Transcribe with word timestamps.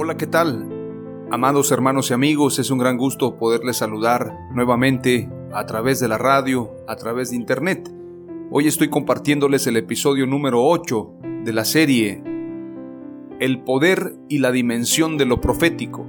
Hola, 0.00 0.16
¿qué 0.16 0.28
tal? 0.28 0.64
Amados 1.32 1.72
hermanos 1.72 2.10
y 2.10 2.14
amigos, 2.14 2.60
es 2.60 2.70
un 2.70 2.78
gran 2.78 2.96
gusto 2.96 3.36
poderles 3.36 3.78
saludar 3.78 4.32
nuevamente 4.54 5.28
a 5.52 5.66
través 5.66 5.98
de 5.98 6.06
la 6.06 6.16
radio, 6.16 6.70
a 6.86 6.94
través 6.94 7.30
de 7.30 7.36
internet. 7.36 7.92
Hoy 8.52 8.68
estoy 8.68 8.90
compartiéndoles 8.90 9.66
el 9.66 9.76
episodio 9.76 10.24
número 10.24 10.64
8 10.64 11.14
de 11.42 11.52
la 11.52 11.64
serie 11.64 12.22
El 13.40 13.64
poder 13.64 14.14
y 14.28 14.38
la 14.38 14.52
dimensión 14.52 15.18
de 15.18 15.26
lo 15.26 15.40
profético. 15.40 16.06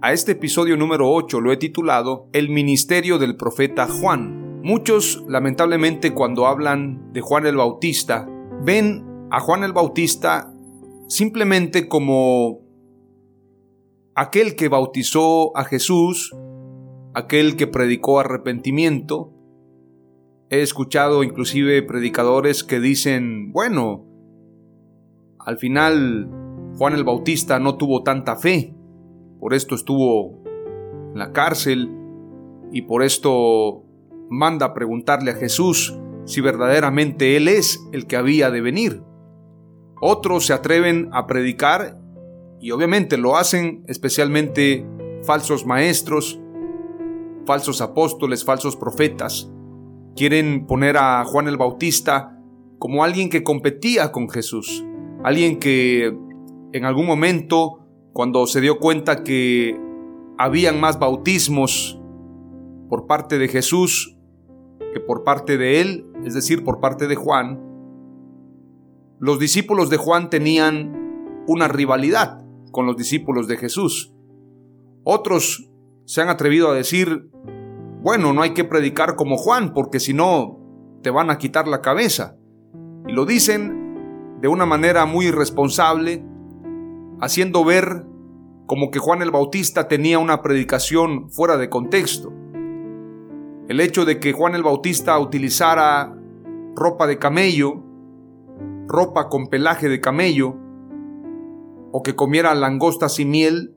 A 0.00 0.12
este 0.12 0.32
episodio 0.32 0.76
número 0.76 1.10
8 1.10 1.40
lo 1.40 1.50
he 1.50 1.56
titulado 1.56 2.28
El 2.32 2.48
ministerio 2.48 3.18
del 3.18 3.36
profeta 3.36 3.88
Juan. 3.88 4.60
Muchos, 4.62 5.24
lamentablemente, 5.26 6.14
cuando 6.14 6.46
hablan 6.46 7.12
de 7.12 7.22
Juan 7.22 7.44
el 7.44 7.56
Bautista, 7.56 8.28
ven 8.62 9.04
a 9.32 9.40
Juan 9.40 9.64
el 9.64 9.72
Bautista 9.72 10.54
simplemente 11.08 11.88
como 11.88 12.67
aquel 14.18 14.56
que 14.56 14.66
bautizó 14.68 15.56
a 15.56 15.62
Jesús, 15.62 16.36
aquel 17.14 17.54
que 17.54 17.68
predicó 17.68 18.18
arrepentimiento. 18.18 19.32
He 20.50 20.60
escuchado 20.60 21.22
inclusive 21.22 21.84
predicadores 21.84 22.64
que 22.64 22.80
dicen, 22.80 23.52
bueno, 23.52 24.04
al 25.38 25.56
final 25.58 26.28
Juan 26.76 26.94
el 26.94 27.04
Bautista 27.04 27.60
no 27.60 27.76
tuvo 27.76 28.02
tanta 28.02 28.34
fe, 28.34 28.74
por 29.38 29.54
esto 29.54 29.76
estuvo 29.76 30.42
en 31.12 31.18
la 31.18 31.32
cárcel 31.32 31.88
y 32.72 32.82
por 32.82 33.04
esto 33.04 33.84
manda 34.28 34.66
a 34.66 34.74
preguntarle 34.74 35.30
a 35.30 35.34
Jesús 35.34 35.96
si 36.24 36.40
verdaderamente 36.40 37.36
Él 37.36 37.46
es 37.46 37.88
el 37.92 38.08
que 38.08 38.16
había 38.16 38.50
de 38.50 38.62
venir. 38.62 39.00
Otros 40.00 40.46
se 40.46 40.54
atreven 40.54 41.08
a 41.12 41.28
predicar 41.28 42.00
y 42.60 42.70
obviamente 42.70 43.16
lo 43.16 43.36
hacen 43.36 43.84
especialmente 43.86 44.86
falsos 45.22 45.66
maestros, 45.66 46.40
falsos 47.46 47.80
apóstoles, 47.80 48.44
falsos 48.44 48.76
profetas. 48.76 49.50
Quieren 50.16 50.66
poner 50.66 50.96
a 50.96 51.24
Juan 51.24 51.48
el 51.48 51.56
Bautista 51.56 52.36
como 52.78 53.04
alguien 53.04 53.30
que 53.30 53.42
competía 53.42 54.12
con 54.12 54.28
Jesús, 54.28 54.84
alguien 55.22 55.58
que 55.58 56.16
en 56.72 56.84
algún 56.84 57.06
momento, 57.06 57.80
cuando 58.12 58.46
se 58.46 58.60
dio 58.60 58.78
cuenta 58.78 59.22
que 59.22 59.78
habían 60.36 60.80
más 60.80 60.98
bautismos 60.98 62.00
por 62.88 63.06
parte 63.06 63.38
de 63.38 63.48
Jesús 63.48 64.14
que 64.92 65.00
por 65.00 65.22
parte 65.22 65.58
de 65.58 65.80
él, 65.80 66.06
es 66.24 66.34
decir, 66.34 66.64
por 66.64 66.80
parte 66.80 67.06
de 67.08 67.14
Juan, 67.14 67.60
los 69.18 69.38
discípulos 69.38 69.90
de 69.90 69.96
Juan 69.96 70.30
tenían 70.30 71.44
una 71.46 71.68
rivalidad 71.68 72.47
con 72.70 72.86
los 72.86 72.96
discípulos 72.96 73.48
de 73.48 73.56
Jesús. 73.56 74.14
Otros 75.04 75.70
se 76.04 76.22
han 76.22 76.28
atrevido 76.28 76.70
a 76.70 76.74
decir, 76.74 77.30
bueno, 78.02 78.32
no 78.32 78.42
hay 78.42 78.54
que 78.54 78.64
predicar 78.64 79.16
como 79.16 79.36
Juan, 79.36 79.72
porque 79.72 80.00
si 80.00 80.14
no, 80.14 80.58
te 81.02 81.10
van 81.10 81.30
a 81.30 81.38
quitar 81.38 81.68
la 81.68 81.82
cabeza. 81.82 82.36
Y 83.06 83.12
lo 83.12 83.24
dicen 83.26 84.38
de 84.40 84.48
una 84.48 84.66
manera 84.66 85.04
muy 85.06 85.26
irresponsable, 85.26 86.24
haciendo 87.20 87.64
ver 87.64 88.04
como 88.66 88.90
que 88.90 88.98
Juan 88.98 89.22
el 89.22 89.30
Bautista 89.30 89.88
tenía 89.88 90.18
una 90.18 90.42
predicación 90.42 91.30
fuera 91.30 91.56
de 91.56 91.70
contexto. 91.70 92.32
El 93.68 93.80
hecho 93.80 94.04
de 94.04 94.20
que 94.20 94.32
Juan 94.32 94.54
el 94.54 94.62
Bautista 94.62 95.18
utilizara 95.18 96.14
ropa 96.74 97.06
de 97.06 97.18
camello, 97.18 97.82
ropa 98.86 99.28
con 99.28 99.48
pelaje 99.48 99.88
de 99.88 100.00
camello, 100.00 100.56
o 101.92 102.02
que 102.02 102.14
comiera 102.14 102.54
langostas 102.54 103.18
y 103.18 103.24
miel, 103.24 103.74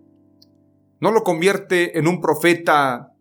no 0.99 1.11
lo 1.11 1.23
convierte 1.23 1.97
en 1.97 2.07
un 2.07 2.21
profeta 2.21 3.13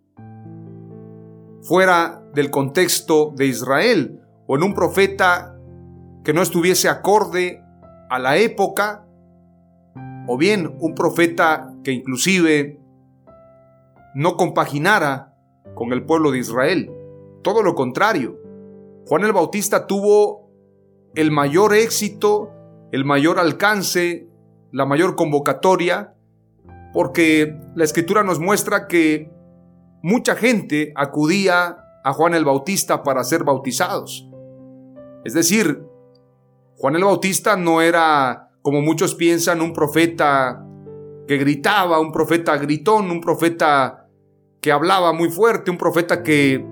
fuera 1.62 2.22
del 2.34 2.50
contexto 2.50 3.32
de 3.36 3.46
Israel 3.46 4.20
o 4.46 4.56
en 4.56 4.62
un 4.62 4.74
profeta 4.74 5.56
que 6.24 6.32
no 6.32 6.42
estuviese 6.42 6.88
acorde 6.88 7.62
a 8.08 8.18
la 8.18 8.36
época 8.36 9.06
o 10.26 10.36
bien 10.36 10.76
un 10.80 10.94
profeta 10.94 11.74
que 11.82 11.92
inclusive 11.92 12.80
no 14.14 14.36
compaginara 14.36 15.34
con 15.74 15.92
el 15.92 16.04
pueblo 16.04 16.30
de 16.30 16.38
Israel. 16.38 16.90
Todo 17.42 17.62
lo 17.62 17.74
contrario. 17.74 18.38
Juan 19.06 19.24
el 19.24 19.32
Bautista 19.32 19.86
tuvo 19.86 20.50
el 21.14 21.30
mayor 21.30 21.74
éxito, 21.74 22.52
el 22.92 23.04
mayor 23.04 23.38
alcance, 23.38 24.29
la 24.72 24.86
mayor 24.86 25.16
convocatoria, 25.16 26.14
porque 26.92 27.56
la 27.75 27.84
escritura 27.84 28.22
nos 28.22 28.38
muestra 28.38 28.86
que 28.88 29.31
mucha 30.03 30.34
gente 30.34 30.92
acudía 30.97 31.78
a 32.04 32.12
Juan 32.12 32.34
el 32.34 32.44
Bautista 32.44 33.03
para 33.03 33.25
ser 33.25 33.44
bautizados. 33.44 34.28
Es 35.25 35.34
decir, 35.34 35.82
Juan 36.76 36.97
el 36.97 37.04
Bautista 37.04 37.56
no 37.56 37.82
era, 37.82 38.50
como 38.62 38.80
muchos 38.80 39.14
piensan, 39.14 39.60
un 39.60 39.72
profeta 39.72 40.64
que 41.28 41.36
gritaba, 41.36 42.00
un 42.00 42.10
profeta 42.10 42.56
gritón, 42.56 43.10
un 43.10 43.20
profeta 43.20 44.09
que 44.60 44.72
hablaba 44.72 45.12
muy 45.12 45.30
fuerte, 45.30 45.70
un 45.70 45.78
profeta 45.78 46.22
que 46.22 46.66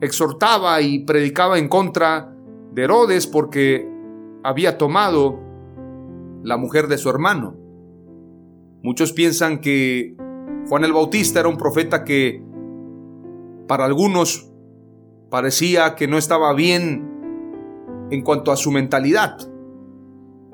exhortaba 0.00 0.80
y 0.80 1.00
predicaba 1.00 1.58
en 1.58 1.68
contra 1.68 2.34
de 2.72 2.84
Herodes 2.84 3.26
porque 3.26 3.88
había 4.42 4.78
tomado 4.78 5.40
la 6.42 6.56
mujer 6.56 6.88
de 6.88 6.98
su 6.98 7.08
hermano. 7.10 7.56
Muchos 8.82 9.12
piensan 9.12 9.60
que 9.60 10.16
Juan 10.68 10.84
el 10.84 10.92
Bautista 10.92 11.40
era 11.40 11.48
un 11.48 11.56
profeta 11.56 12.04
que 12.04 12.42
para 13.66 13.84
algunos 13.84 14.50
parecía 15.30 15.94
que 15.94 16.08
no 16.08 16.18
estaba 16.18 16.52
bien 16.54 18.08
en 18.10 18.22
cuanto 18.22 18.52
a 18.52 18.56
su 18.56 18.70
mentalidad. 18.70 19.36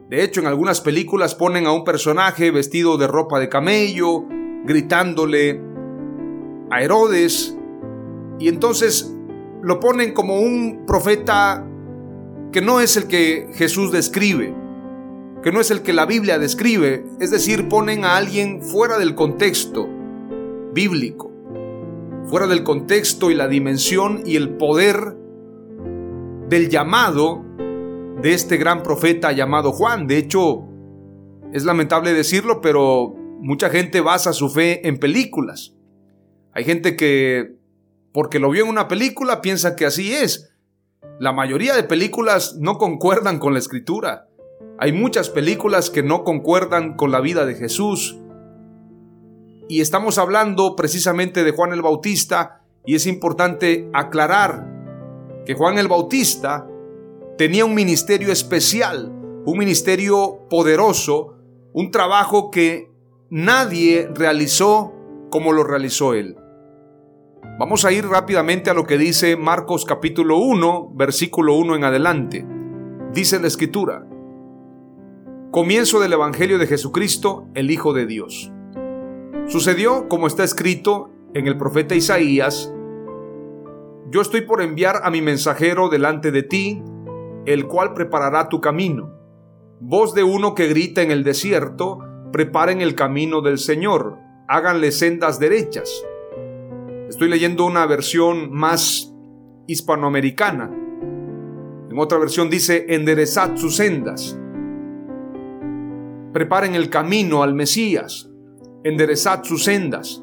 De 0.08 0.22
hecho, 0.22 0.40
en 0.40 0.46
algunas 0.46 0.81
películas 0.81 1.34
ponen 1.34 1.66
a 1.66 1.72
un 1.72 1.84
personaje 1.84 2.50
vestido 2.50 2.96
de 2.96 3.06
ropa 3.06 3.40
de 3.40 3.49
camello, 3.49 4.25
gritándole 4.64 5.61
a 6.70 6.82
Herodes, 6.82 7.56
y 8.38 8.49
entonces 8.49 9.12
lo 9.62 9.81
ponen 9.81 10.12
como 10.12 10.40
un 10.40 10.84
profeta 10.87 11.66
que 12.52 12.61
no 12.61 12.81
es 12.81 12.96
el 12.96 13.08
que 13.08 13.49
Jesús 13.55 13.90
describe 13.90 14.65
que 15.46 15.52
no 15.52 15.60
es 15.60 15.70
el 15.70 15.82
que 15.82 15.93
la 15.93 16.06
Biblia 16.06 16.40
describe, 16.40 17.04
es 17.20 17.31
decir, 17.31 17.69
ponen 17.69 18.04
a 18.04 18.16
alguien 18.16 18.60
fuera 18.62 18.98
del 18.98 19.14
contexto 19.14 19.88
bíblico, 20.72 21.31
fuera 22.25 22.48
del 22.48 22.64
contexto 22.64 23.31
y 23.31 23.37
la 23.37 23.46
dimensión 23.46 24.25
y 24.26 24.34
el 24.34 24.56
poder 24.56 25.16
del 26.48 26.69
llamado 26.69 27.44
de 28.20 28.34
este 28.34 28.56
gran 28.56 28.82
profeta 28.82 29.31
llamado 29.31 29.70
Juan. 29.70 30.08
De 30.08 30.19
hecho, 30.19 30.64
es 31.52 31.64
lamentable 31.64 32.12
decirlo, 32.12 32.60
pero 32.60 33.14
mucha 33.40 33.70
gente 33.70 34.00
basa 34.00 34.32
su 34.32 34.50
fe 34.50 34.88
en 34.88 34.99
películas. 34.99 35.76
Hay 36.54 36.64
gente 36.64 36.96
que, 36.96 37.54
porque 38.12 38.40
lo 38.40 38.50
vio 38.50 38.64
en 38.64 38.70
una 38.70 38.88
película, 38.88 39.42
piensa 39.42 39.76
que 39.76 39.87
así 39.87 40.12
es. 40.12 40.50
La 41.20 41.32
mayoría 41.32 41.76
de 41.76 41.84
películas 41.84 42.56
no 42.58 42.78
concuerdan 42.78 43.38
con 43.38 43.52
la 43.52 43.60
escritura. 43.60 44.26
Hay 44.78 44.93
muchas 44.93 45.31
películas 45.31 45.88
que 45.88 46.02
no 46.02 46.23
concuerdan 46.23 46.96
con 46.96 47.11
la 47.11 47.20
vida 47.20 47.46
de 47.46 47.55
Jesús. 47.55 48.19
Y 49.69 49.81
estamos 49.81 50.19
hablando 50.19 50.76
precisamente 50.76 51.44
de 51.44 51.52
Juan 51.52 51.73
el 51.73 51.81
Bautista 51.81 52.62
y 52.84 52.94
es 52.94 53.06
importante 53.06 53.88
aclarar 53.94 54.67
que 55.46 55.55
Juan 55.55 55.78
el 55.78 55.88
Bautista 55.88 56.69
tenía 57.38 57.64
un 57.64 57.75
ministerio 57.75 58.31
especial, 58.31 59.11
un 59.46 59.58
ministerio 59.58 60.46
poderoso, 60.50 61.38
un 61.73 61.90
trabajo 61.90 62.50
que 62.50 62.90
nadie 63.31 64.11
realizó 64.14 64.93
como 65.31 65.52
lo 65.52 65.64
realizó 65.64 66.12
él. 66.12 66.37
Vamos 67.58 67.87
a 67.87 67.93
ir 67.93 68.06
rápidamente 68.06 68.69
a 68.69 68.75
lo 68.75 68.84
que 68.84 68.99
dice 68.99 69.38
Marcos 69.38 69.87
capítulo 69.87 70.37
1, 70.37 70.93
versículo 70.94 71.55
1 71.55 71.76
en 71.76 71.84
adelante. 71.84 72.46
Dice 73.12 73.40
la 73.40 73.46
escritura, 73.46 74.06
comienzo 75.56 76.00
del 76.00 76.12
Evangelio 76.12 76.58
de 76.58 76.67
Jesucristo, 76.67 77.49
el 77.55 77.70
Hijo 77.70 77.94
de 77.94 78.05
Dios. 78.05 78.53
Sucedió 79.47 80.06
como 80.06 80.26
está 80.26 80.44
escrito 80.44 81.08
en 81.32 81.47
el 81.47 81.56
profeta 81.56 81.94
Isaías, 81.94 82.70
yo 84.11 84.20
estoy 84.20 84.43
por 84.43 84.61
enviar 84.61 84.97
a 85.03 85.11
mi 85.11 85.23
mensajero 85.23 85.88
delante 85.88 86.31
de 86.31 86.43
ti, 86.43 86.82
el 87.47 87.67
cual 87.69 87.94
preparará 87.94 88.50
tu 88.50 88.61
camino. 88.61 89.14
Voz 89.81 90.12
de 90.12 90.25
uno 90.25 90.55
que 90.55 90.69
grita 90.69 91.00
en 91.00 91.11
el 91.11 91.25
desierto, 91.25 92.00
preparen 92.35 92.82
el 92.82 92.94
camino 92.94 93.41
del 93.41 93.56
Señor, 93.56 94.19
háganle 94.49 94.93
sendas 94.93 95.38
derechas. 95.38 96.05
Estoy 97.09 97.31
leyendo 97.31 97.64
una 97.64 97.87
versión 97.87 98.52
más 98.52 99.11
hispanoamericana. 99.67 100.70
En 101.91 101.99
otra 101.99 102.19
versión 102.19 102.50
dice, 102.50 102.85
enderezad 102.91 103.56
sus 103.56 103.76
sendas. 103.76 104.38
Preparen 106.37 106.75
el 106.75 106.91
camino 106.91 107.43
al 107.43 107.55
Mesías, 107.55 108.31
enderezad 108.85 109.43
sus 109.43 109.65
sendas. 109.65 110.23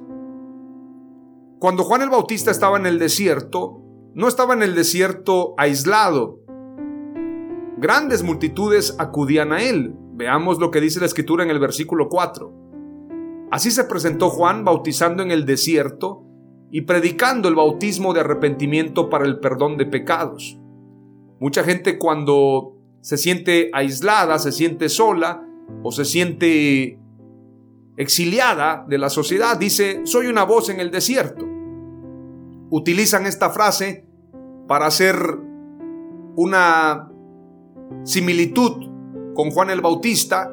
Cuando 1.57 1.83
Juan 1.83 2.03
el 2.03 2.11
Bautista 2.11 2.51
estaba 2.51 2.77
en 2.77 2.85
el 2.85 2.99
desierto, 2.99 3.81
no 4.13 4.27
estaba 4.27 4.53
en 4.53 4.61
el 4.61 4.75
desierto 4.75 5.55
aislado. 5.57 6.39
Grandes 7.79 8.21
multitudes 8.21 8.95
acudían 8.99 9.53
a 9.53 9.63
él. 9.63 9.95
Veamos 10.13 10.59
lo 10.59 10.69
que 10.69 10.81
dice 10.81 10.99
la 10.99 11.07
escritura 11.07 11.43
en 11.43 11.49
el 11.49 11.57
versículo 11.57 12.09
4. 12.09 13.47
Así 13.49 13.71
se 13.71 13.85
presentó 13.85 14.29
Juan 14.29 14.63
bautizando 14.63 15.23
en 15.23 15.31
el 15.31 15.47
desierto 15.47 16.27
y 16.69 16.81
predicando 16.81 17.49
el 17.49 17.55
bautismo 17.55 18.13
de 18.13 18.19
arrepentimiento 18.19 19.09
para 19.09 19.25
el 19.25 19.39
perdón 19.39 19.77
de 19.77 19.87
pecados. 19.87 20.59
Mucha 21.39 21.63
gente 21.63 21.97
cuando 21.97 22.77
se 23.01 23.17
siente 23.17 23.71
aislada, 23.73 24.37
se 24.37 24.51
siente 24.51 24.89
sola 24.89 25.49
o 25.83 25.91
se 25.91 26.05
siente 26.05 26.99
exiliada 27.97 28.85
de 28.87 28.97
la 28.97 29.09
sociedad, 29.09 29.57
dice, 29.57 30.01
soy 30.05 30.27
una 30.27 30.43
voz 30.43 30.69
en 30.69 30.79
el 30.79 30.91
desierto. 30.91 31.45
Utilizan 32.69 33.25
esta 33.25 33.49
frase 33.49 34.05
para 34.67 34.87
hacer 34.87 35.15
una 36.35 37.11
similitud 38.03 38.89
con 39.35 39.51
Juan 39.51 39.69
el 39.69 39.81
Bautista, 39.81 40.51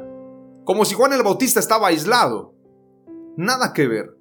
como 0.65 0.85
si 0.85 0.95
Juan 0.95 1.13
el 1.13 1.23
Bautista 1.23 1.61
estaba 1.61 1.89
aislado. 1.89 2.55
Nada 3.37 3.73
que 3.73 3.89
ver. 3.89 4.17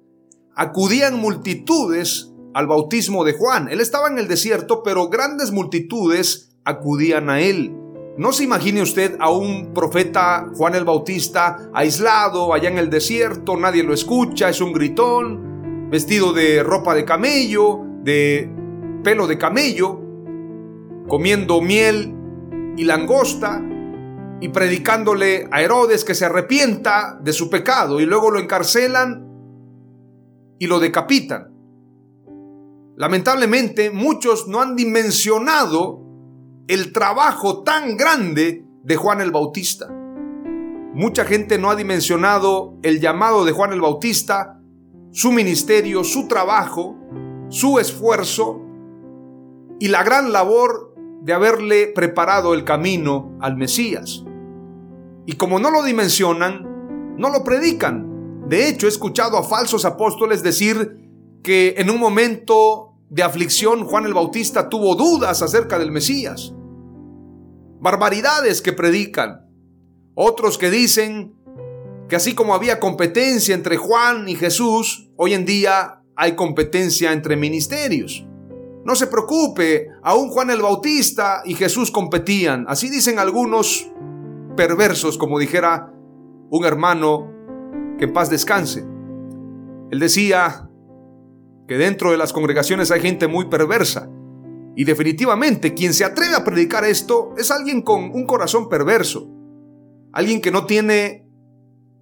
Acudían 0.54 1.18
multitudes 1.18 2.32
al 2.54 2.66
bautismo 2.66 3.24
de 3.24 3.34
Juan. 3.34 3.68
Él 3.68 3.80
estaba 3.80 4.08
en 4.08 4.18
el 4.18 4.28
desierto, 4.28 4.82
pero 4.82 5.08
grandes 5.08 5.52
multitudes 5.52 6.56
acudían 6.64 7.30
a 7.30 7.40
él. 7.40 7.76
No 8.16 8.32
se 8.32 8.44
imagine 8.44 8.82
usted 8.82 9.16
a 9.20 9.30
un 9.30 9.72
profeta 9.72 10.50
Juan 10.54 10.74
el 10.74 10.84
Bautista 10.84 11.70
aislado 11.72 12.52
allá 12.52 12.68
en 12.68 12.78
el 12.78 12.90
desierto, 12.90 13.56
nadie 13.56 13.82
lo 13.82 13.94
escucha, 13.94 14.48
es 14.48 14.60
un 14.60 14.72
gritón, 14.72 15.88
vestido 15.90 16.32
de 16.32 16.62
ropa 16.62 16.94
de 16.94 17.04
camello, 17.04 17.80
de 18.02 18.50
pelo 19.02 19.26
de 19.26 19.38
camello, 19.38 20.00
comiendo 21.08 21.60
miel 21.60 22.14
y 22.76 22.84
langosta 22.84 23.62
y 24.40 24.48
predicándole 24.48 25.48
a 25.50 25.62
Herodes 25.62 26.04
que 26.04 26.14
se 26.14 26.24
arrepienta 26.24 27.18
de 27.22 27.32
su 27.32 27.48
pecado 27.48 28.00
y 28.00 28.06
luego 28.06 28.30
lo 28.30 28.38
encarcelan 28.38 29.26
y 30.58 30.66
lo 30.66 30.78
decapitan. 30.78 31.54
Lamentablemente 32.96 33.90
muchos 33.90 34.46
no 34.46 34.60
han 34.60 34.76
dimensionado 34.76 36.09
el 36.70 36.92
trabajo 36.92 37.64
tan 37.64 37.96
grande 37.96 38.64
de 38.84 38.94
Juan 38.94 39.20
el 39.20 39.32
Bautista. 39.32 39.88
Mucha 40.94 41.24
gente 41.24 41.58
no 41.58 41.68
ha 41.68 41.74
dimensionado 41.74 42.74
el 42.84 43.00
llamado 43.00 43.44
de 43.44 43.50
Juan 43.50 43.72
el 43.72 43.80
Bautista, 43.80 44.60
su 45.10 45.32
ministerio, 45.32 46.04
su 46.04 46.28
trabajo, 46.28 46.96
su 47.48 47.80
esfuerzo 47.80 48.60
y 49.80 49.88
la 49.88 50.04
gran 50.04 50.30
labor 50.30 50.94
de 51.22 51.32
haberle 51.32 51.88
preparado 51.88 52.54
el 52.54 52.62
camino 52.62 53.36
al 53.40 53.56
Mesías. 53.56 54.24
Y 55.26 55.32
como 55.32 55.58
no 55.58 55.72
lo 55.72 55.82
dimensionan, 55.82 57.16
no 57.18 57.30
lo 57.30 57.42
predican. 57.42 58.46
De 58.48 58.68
hecho, 58.68 58.86
he 58.86 58.90
escuchado 58.90 59.36
a 59.36 59.42
falsos 59.42 59.84
apóstoles 59.84 60.44
decir 60.44 61.00
que 61.42 61.74
en 61.78 61.90
un 61.90 61.98
momento 61.98 62.94
de 63.08 63.24
aflicción 63.24 63.86
Juan 63.86 64.06
el 64.06 64.14
Bautista 64.14 64.68
tuvo 64.68 64.94
dudas 64.94 65.42
acerca 65.42 65.76
del 65.76 65.90
Mesías 65.90 66.54
barbaridades 67.80 68.62
que 68.62 68.72
predican. 68.72 69.46
Otros 70.14 70.58
que 70.58 70.70
dicen 70.70 71.34
que 72.08 72.16
así 72.16 72.34
como 72.34 72.54
había 72.54 72.78
competencia 72.78 73.54
entre 73.54 73.76
Juan 73.76 74.28
y 74.28 74.34
Jesús, 74.34 75.10
hoy 75.16 75.32
en 75.32 75.46
día 75.46 76.02
hay 76.16 76.36
competencia 76.36 77.12
entre 77.12 77.36
ministerios. 77.36 78.26
No 78.84 78.94
se 78.94 79.06
preocupe, 79.06 79.88
aún 80.02 80.28
Juan 80.30 80.50
el 80.50 80.62
Bautista 80.62 81.42
y 81.44 81.54
Jesús 81.54 81.90
competían. 81.90 82.64
Así 82.68 82.90
dicen 82.90 83.18
algunos 83.18 83.90
perversos, 84.56 85.16
como 85.16 85.38
dijera 85.38 85.92
un 86.50 86.64
hermano 86.64 87.30
que 87.98 88.04
en 88.06 88.12
paz 88.12 88.28
descanse. 88.30 88.84
Él 89.90 89.98
decía 89.98 90.68
que 91.68 91.78
dentro 91.78 92.10
de 92.10 92.16
las 92.16 92.32
congregaciones 92.32 92.90
hay 92.90 93.00
gente 93.00 93.28
muy 93.28 93.46
perversa 93.46 94.10
y 94.76 94.84
definitivamente 94.84 95.74
quien 95.74 95.92
se 95.92 96.04
atreve 96.04 96.34
a 96.36 96.44
predicar 96.44 96.84
esto 96.84 97.34
es 97.36 97.50
alguien 97.50 97.82
con 97.82 98.04
un 98.12 98.26
corazón 98.26 98.68
perverso, 98.68 99.28
alguien 100.12 100.40
que 100.40 100.50
no 100.50 100.66
tiene 100.66 101.26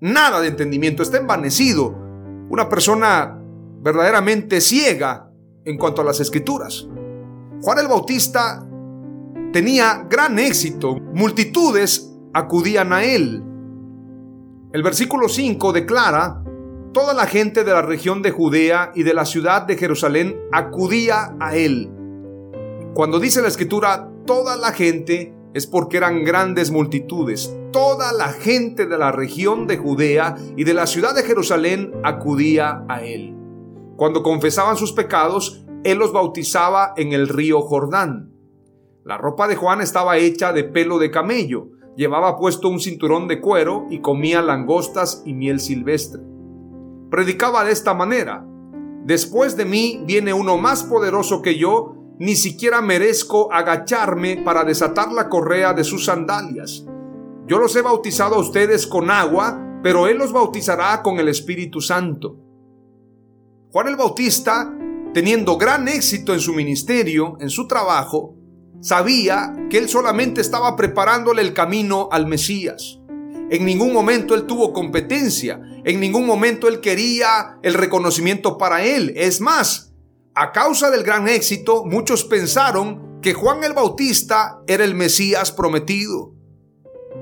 nada 0.01 0.41
de 0.41 0.49
entendimiento, 0.49 1.03
está 1.03 1.19
envanecido, 1.19 1.97
una 2.51 2.69
persona 2.69 3.41
verdaderamente 3.81 4.61
ciega 4.61 5.31
en 5.65 5.77
cuanto 5.77 6.03
a 6.03 6.05
las 6.05 6.21
escrituras. 6.21 6.87
Juan 7.63 7.79
el 7.79 7.89
Bautista 7.89 8.65
tenía 9.53 10.07
gran 10.09 10.39
éxito, 10.39 10.97
multitudes 11.15 12.15
acudían 12.33 12.93
a 12.93 13.03
él. 13.03 13.43
El 14.73 14.83
versículo 14.83 15.29
5 15.29 15.73
declara, 15.73 16.45
toda 16.93 17.15
la 17.15 17.27
gente 17.27 17.65
de 17.65 17.73
la 17.73 17.83
región 17.83 18.23
de 18.23 18.31
Judea 18.31 18.93
y 18.95 19.03
de 19.03 19.15
la 19.15 19.25
ciudad 19.25 19.63
de 19.63 19.77
Jerusalén 19.77 20.39
acudía 20.53 21.35
a 21.41 21.57
él 21.57 21.93
cuando 22.95 23.21
dice 23.21 23.43
la 23.43 23.49
escritura 23.49 24.11
toda 24.27 24.57
la 24.57 24.73
gente, 24.73 25.35
es 25.55 25.67
porque 25.67 25.97
eran 25.97 26.25
grandes 26.25 26.71
multitudes. 26.71 27.55
Toda 27.73 28.13
la 28.13 28.29
gente 28.29 28.87
de 28.87 28.99
la 28.99 29.13
región 29.13 29.67
de 29.67 29.77
Judea 29.77 30.37
y 30.57 30.65
de 30.65 30.75
la 30.75 30.87
ciudad 30.87 31.15
de 31.15 31.23
Jerusalén 31.23 31.93
acudía 32.03 32.85
a 32.89 33.03
él. 33.03 33.35
Cuando 33.97 34.23
confesaban 34.23 34.77
sus 34.77 34.93
pecados, 34.93 35.65
él 35.85 35.99
los 35.99 36.13
bautizaba 36.13 36.93
en 36.97 37.13
el 37.13 37.29
río 37.29 37.61
Jordán. 37.63 38.33
La 39.05 39.17
ropa 39.17 39.49
de 39.49 39.57
Juan 39.57 39.81
estaba 39.81 40.19
hecha 40.19 40.53
de 40.53 40.65
pelo 40.65 40.99
de 40.99 41.11
camello, 41.11 41.69
llevaba 41.97 42.37
puesto 42.37 42.69
un 42.69 42.81
cinturón 42.81 43.27
de 43.27 43.41
cuero 43.41 43.87
y 43.91 44.01
comía 44.01 44.43
langostas 44.43 45.23
y 45.25 45.33
miel 45.35 45.61
silvestre. 45.61 46.23
Predicaba 47.11 47.65
de 47.65 47.73
esta 47.73 47.95
manera, 47.95 48.45
Después 49.09 49.57
de 49.57 49.65
mí 49.65 50.03
viene 50.05 50.35
uno 50.35 50.59
más 50.59 50.83
poderoso 50.83 51.41
que 51.41 51.57
yo, 51.57 51.95
ni 52.19 52.35
siquiera 52.37 52.81
merezco 52.81 53.53
agacharme 53.53 54.39
para 54.39 54.65
desatar 54.65 55.13
la 55.13 55.29
correa 55.29 55.73
de 55.73 55.85
sus 55.85 56.05
sandalias. 56.05 56.85
Yo 57.47 57.59
los 57.59 57.75
he 57.77 57.83
bautizado 57.83 58.37
a 58.37 58.41
ustedes 58.41 58.87
con 58.87 59.11
agua, 59.11 59.81
pero 59.83 60.07
Él 60.07 60.19
los 60.19 60.33
bautizará 60.33 61.03
con 61.03 61.19
el 61.19 61.29
Espíritu 61.29 61.81
Santo. 61.81 62.37
Juan 63.71 63.89
el 63.89 63.97
Bautista, 63.97 64.75
teniendo 65.15 65.57
gran 65.57 65.89
éxito 65.89 66.35
en 66.35 66.41
su 66.41 66.53
ministerio, 66.53 67.37
en 67.41 67.51
su 67.51 67.67
trabajo, 67.69 68.35
sabía 68.81 69.55
que 69.71 69.79
Él 69.79 69.89
solamente 69.89 70.41
estaba 70.41 70.77
preparándole 70.77 71.43
el 71.43 71.55
camino 71.55 72.09
al 72.11 72.27
Mesías. 72.27 72.99
En 73.51 73.65
ningún 73.65 73.93
momento 73.93 74.35
Él 74.35 74.45
tuvo 74.45 74.73
competencia. 74.73 75.61
En 75.85 76.01
ningún 76.01 76.27
momento 76.27 76.69
él 76.69 76.81
quería 76.81 77.59
el 77.63 77.73
reconocimiento 77.73 78.59
para 78.59 78.85
él. 78.85 79.15
Es 79.17 79.41
más, 79.41 79.88
a 80.41 80.53
causa 80.53 80.93
del 80.93 81.03
gran 81.03 81.27
éxito, 81.27 81.85
muchos 81.85 82.23
pensaron 82.23 83.19
que 83.21 83.35
Juan 83.35 83.65
el 83.65 83.73
Bautista 83.73 84.63
era 84.69 84.85
el 84.85 84.95
Mesías 84.95 85.51
prometido. 85.51 86.33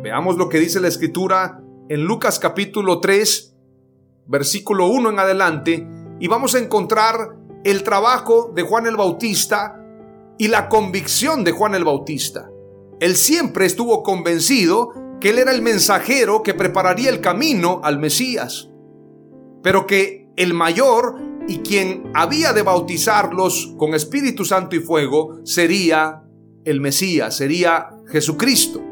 Veamos 0.03 0.37
lo 0.37 0.51
que 0.51 0.59
dice 0.59 0.81
la 0.81 0.89
escritura 0.89 1.63
en 1.89 2.05
Lucas 2.05 2.39
capítulo 2.39 3.01
3, 3.01 3.57
versículo 4.27 4.89
1 4.89 5.09
en 5.09 5.19
adelante, 5.19 5.89
y 6.21 6.29
vamos 6.29 6.55
a 6.55 6.59
encontrar 6.59 7.39
el 7.65 7.85
trabajo 7.85 8.53
de 8.55 8.61
Juan 8.61 8.87
el 8.87 8.97
Bautista 8.97 9.83
y 10.37 10.49
la 10.49 10.69
convicción 10.69 11.43
de 11.43 11.53
Juan 11.53 11.75
el 11.75 11.85
Bautista. 11.85 12.51
Él 13.01 13.17
siempre 13.17 13.65
estuvo 13.65 14.03
convencido 14.03 14.91
que 15.23 15.31
él 15.31 15.39
era 15.39 15.53
el 15.53 15.63
mensajero 15.63 16.43
que 16.43 16.53
prepararía 16.53 17.09
el 17.09 17.23
camino 17.23 17.81
al 17.83 17.99
Mesías, 17.99 18.69
pero 19.63 19.87
que 19.87 20.29
el 20.37 20.53
mayor 20.53 21.36
y 21.49 21.59
quien 21.59 22.11
había 22.15 22.53
de 22.53 22.63
bautizarlos 22.63 23.75
con 23.79 23.95
Espíritu 23.95 24.45
Santo 24.45 24.77
y 24.77 24.81
fuego 24.81 25.41
sería 25.45 26.23
el 26.65 26.81
Mesías, 26.81 27.37
sería 27.37 27.91
Jesucristo. 28.09 28.83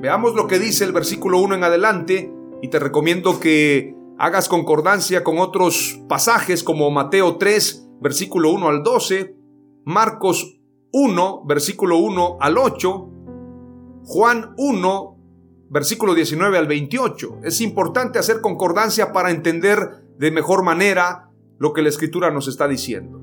Veamos 0.00 0.34
lo 0.34 0.46
que 0.46 0.58
dice 0.58 0.84
el 0.84 0.92
versículo 0.92 1.40
1 1.40 1.56
en 1.56 1.64
adelante 1.64 2.32
y 2.62 2.68
te 2.68 2.78
recomiendo 2.78 3.40
que 3.40 3.94
hagas 4.18 4.48
concordancia 4.48 5.24
con 5.24 5.38
otros 5.38 6.00
pasajes 6.08 6.62
como 6.62 6.90
Mateo 6.90 7.36
3, 7.36 7.88
versículo 8.00 8.52
1 8.52 8.68
al 8.68 8.82
12, 8.82 9.36
Marcos 9.84 10.60
1, 10.92 11.44
versículo 11.46 11.98
1 11.98 12.38
al 12.40 12.58
8, 12.58 13.10
Juan 14.04 14.54
1, 14.56 15.16
versículo 15.68 16.14
19 16.14 16.58
al 16.58 16.66
28. 16.66 17.40
Es 17.42 17.60
importante 17.60 18.18
hacer 18.18 18.40
concordancia 18.40 19.12
para 19.12 19.30
entender 19.30 20.04
de 20.18 20.30
mejor 20.30 20.62
manera 20.62 21.25
lo 21.58 21.72
que 21.72 21.82
la 21.82 21.88
escritura 21.88 22.30
nos 22.30 22.48
está 22.48 22.68
diciendo. 22.68 23.22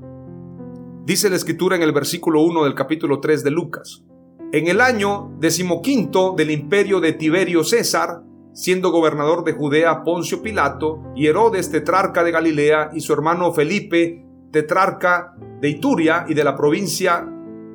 Dice 1.04 1.30
la 1.30 1.36
escritura 1.36 1.76
en 1.76 1.82
el 1.82 1.92
versículo 1.92 2.42
1 2.42 2.64
del 2.64 2.74
capítulo 2.74 3.20
3 3.20 3.44
de 3.44 3.50
Lucas. 3.50 4.04
En 4.52 4.68
el 4.68 4.80
año 4.80 5.32
decimoquinto 5.38 6.34
del 6.36 6.50
imperio 6.50 7.00
de 7.00 7.12
Tiberio 7.12 7.64
César, 7.64 8.22
siendo 8.52 8.90
gobernador 8.90 9.44
de 9.44 9.52
Judea 9.52 10.02
Poncio 10.04 10.42
Pilato 10.42 11.02
y 11.14 11.26
Herodes 11.26 11.70
tetrarca 11.70 12.22
de 12.22 12.30
Galilea 12.30 12.90
y 12.94 13.00
su 13.00 13.12
hermano 13.12 13.52
Felipe 13.52 14.24
tetrarca 14.52 15.34
de 15.60 15.68
Ituria 15.68 16.24
y 16.28 16.34
de 16.34 16.44
la 16.44 16.56
provincia 16.56 17.28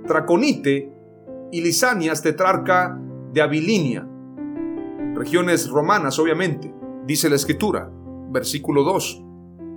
Traconite 0.07 0.91
y 1.51 1.61
Lisanias 1.61 2.21
tetrarca 2.21 2.97
de 3.33 3.41
Abilinia, 3.41 4.07
regiones 5.13 5.69
romanas 5.69 6.17
obviamente, 6.17 6.73
dice 7.05 7.29
la 7.29 7.35
escritura, 7.35 7.91
versículo 8.31 8.83
2. 8.83 9.28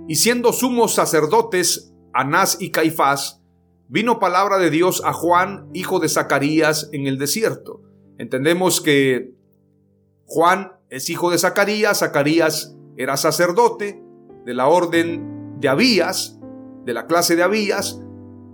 Y 0.07 0.15
siendo 0.15 0.51
sumos 0.51 0.93
sacerdotes 0.93 1.93
Anás 2.13 2.57
y 2.59 2.71
Caifás, 2.71 3.41
vino 3.87 4.19
palabra 4.19 4.57
de 4.57 4.69
Dios 4.69 5.01
a 5.05 5.13
Juan, 5.13 5.69
hijo 5.73 5.99
de 5.99 6.09
Zacarías, 6.09 6.89
en 6.91 7.07
el 7.07 7.17
desierto. 7.17 7.81
Entendemos 8.17 8.81
que 8.81 9.33
Juan 10.25 10.73
es 10.89 11.09
hijo 11.09 11.31
de 11.31 11.37
Zacarías, 11.37 11.99
Zacarías 11.99 12.75
era 12.97 13.17
sacerdote 13.17 14.03
de 14.45 14.53
la 14.53 14.67
orden 14.67 15.59
de 15.59 15.69
Abías, 15.69 16.39
de 16.85 16.93
la 16.93 17.07
clase 17.07 17.35
de 17.35 17.43
Abías, 17.43 17.99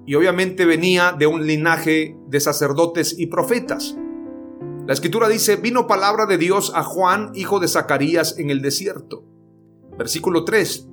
y 0.06 0.16
obviamente 0.16 0.66
venía 0.66 1.14
de 1.18 1.28
un 1.28 1.46
linaje 1.46 2.18
de 2.28 2.40
sacerdotes 2.40 3.16
y 3.18 3.28
profetas. 3.28 3.96
La 4.88 4.94
escritura 4.94 5.28
dice, 5.28 5.56
vino 5.56 5.86
palabra 5.86 6.26
de 6.26 6.38
Dios 6.38 6.72
a 6.74 6.84
Juan, 6.84 7.32
hijo 7.36 7.60
de 7.60 7.68
Zacarías, 7.68 8.40
en 8.40 8.50
el 8.50 8.62
desierto. 8.62 9.24
Versículo 9.98 10.46
3. 10.46 10.89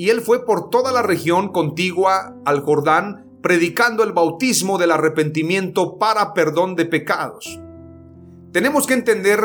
Y 0.00 0.08
él 0.08 0.22
fue 0.22 0.46
por 0.46 0.70
toda 0.70 0.92
la 0.92 1.02
región 1.02 1.52
contigua 1.52 2.34
al 2.46 2.62
Jordán, 2.62 3.36
predicando 3.42 4.02
el 4.02 4.14
bautismo 4.14 4.78
del 4.78 4.92
arrepentimiento 4.92 5.98
para 5.98 6.32
perdón 6.32 6.74
de 6.74 6.86
pecados. 6.86 7.60
Tenemos 8.50 8.86
que 8.86 8.94
entender 8.94 9.40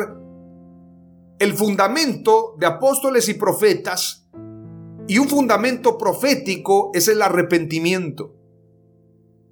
el 1.40 1.54
fundamento 1.56 2.56
de 2.58 2.68
apóstoles 2.68 3.28
y 3.28 3.34
profetas 3.34 4.30
y 5.10 5.18
un 5.18 5.28
fundamento 5.28 5.98
profético 5.98 6.90
es 6.94 7.10
el 7.10 7.22
arrepentimiento. 7.22 8.34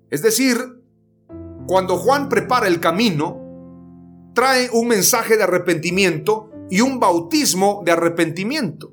Es 0.10 0.22
decir, 0.22 0.56
cuando 1.68 1.98
Juan 1.98 2.30
prepara 2.30 2.68
el 2.68 2.80
camino, 2.80 4.32
trae 4.34 4.70
un 4.72 4.88
mensaje 4.88 5.36
de 5.36 5.44
arrepentimiento 5.44 6.50
y 6.70 6.80
un 6.80 7.02
bautismo 7.02 7.82
de 7.84 7.92
arrepentimiento. 7.92 8.93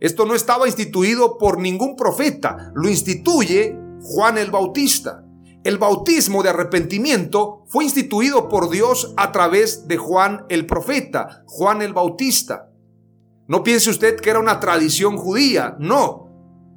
Esto 0.00 0.24
no 0.24 0.34
estaba 0.34 0.66
instituido 0.66 1.36
por 1.36 1.60
ningún 1.60 1.94
profeta, 1.94 2.72
lo 2.74 2.88
instituye 2.88 3.78
Juan 4.00 4.38
el 4.38 4.50
Bautista. 4.50 5.26
El 5.62 5.76
bautismo 5.76 6.42
de 6.42 6.48
arrepentimiento 6.48 7.64
fue 7.66 7.84
instituido 7.84 8.48
por 8.48 8.70
Dios 8.70 9.12
a 9.18 9.30
través 9.30 9.86
de 9.88 9.98
Juan 9.98 10.46
el 10.48 10.64
profeta, 10.64 11.44
Juan 11.46 11.82
el 11.82 11.92
Bautista. 11.92 12.70
No 13.46 13.62
piense 13.62 13.90
usted 13.90 14.18
que 14.18 14.30
era 14.30 14.38
una 14.38 14.58
tradición 14.58 15.18
judía, 15.18 15.76
no. 15.78 16.30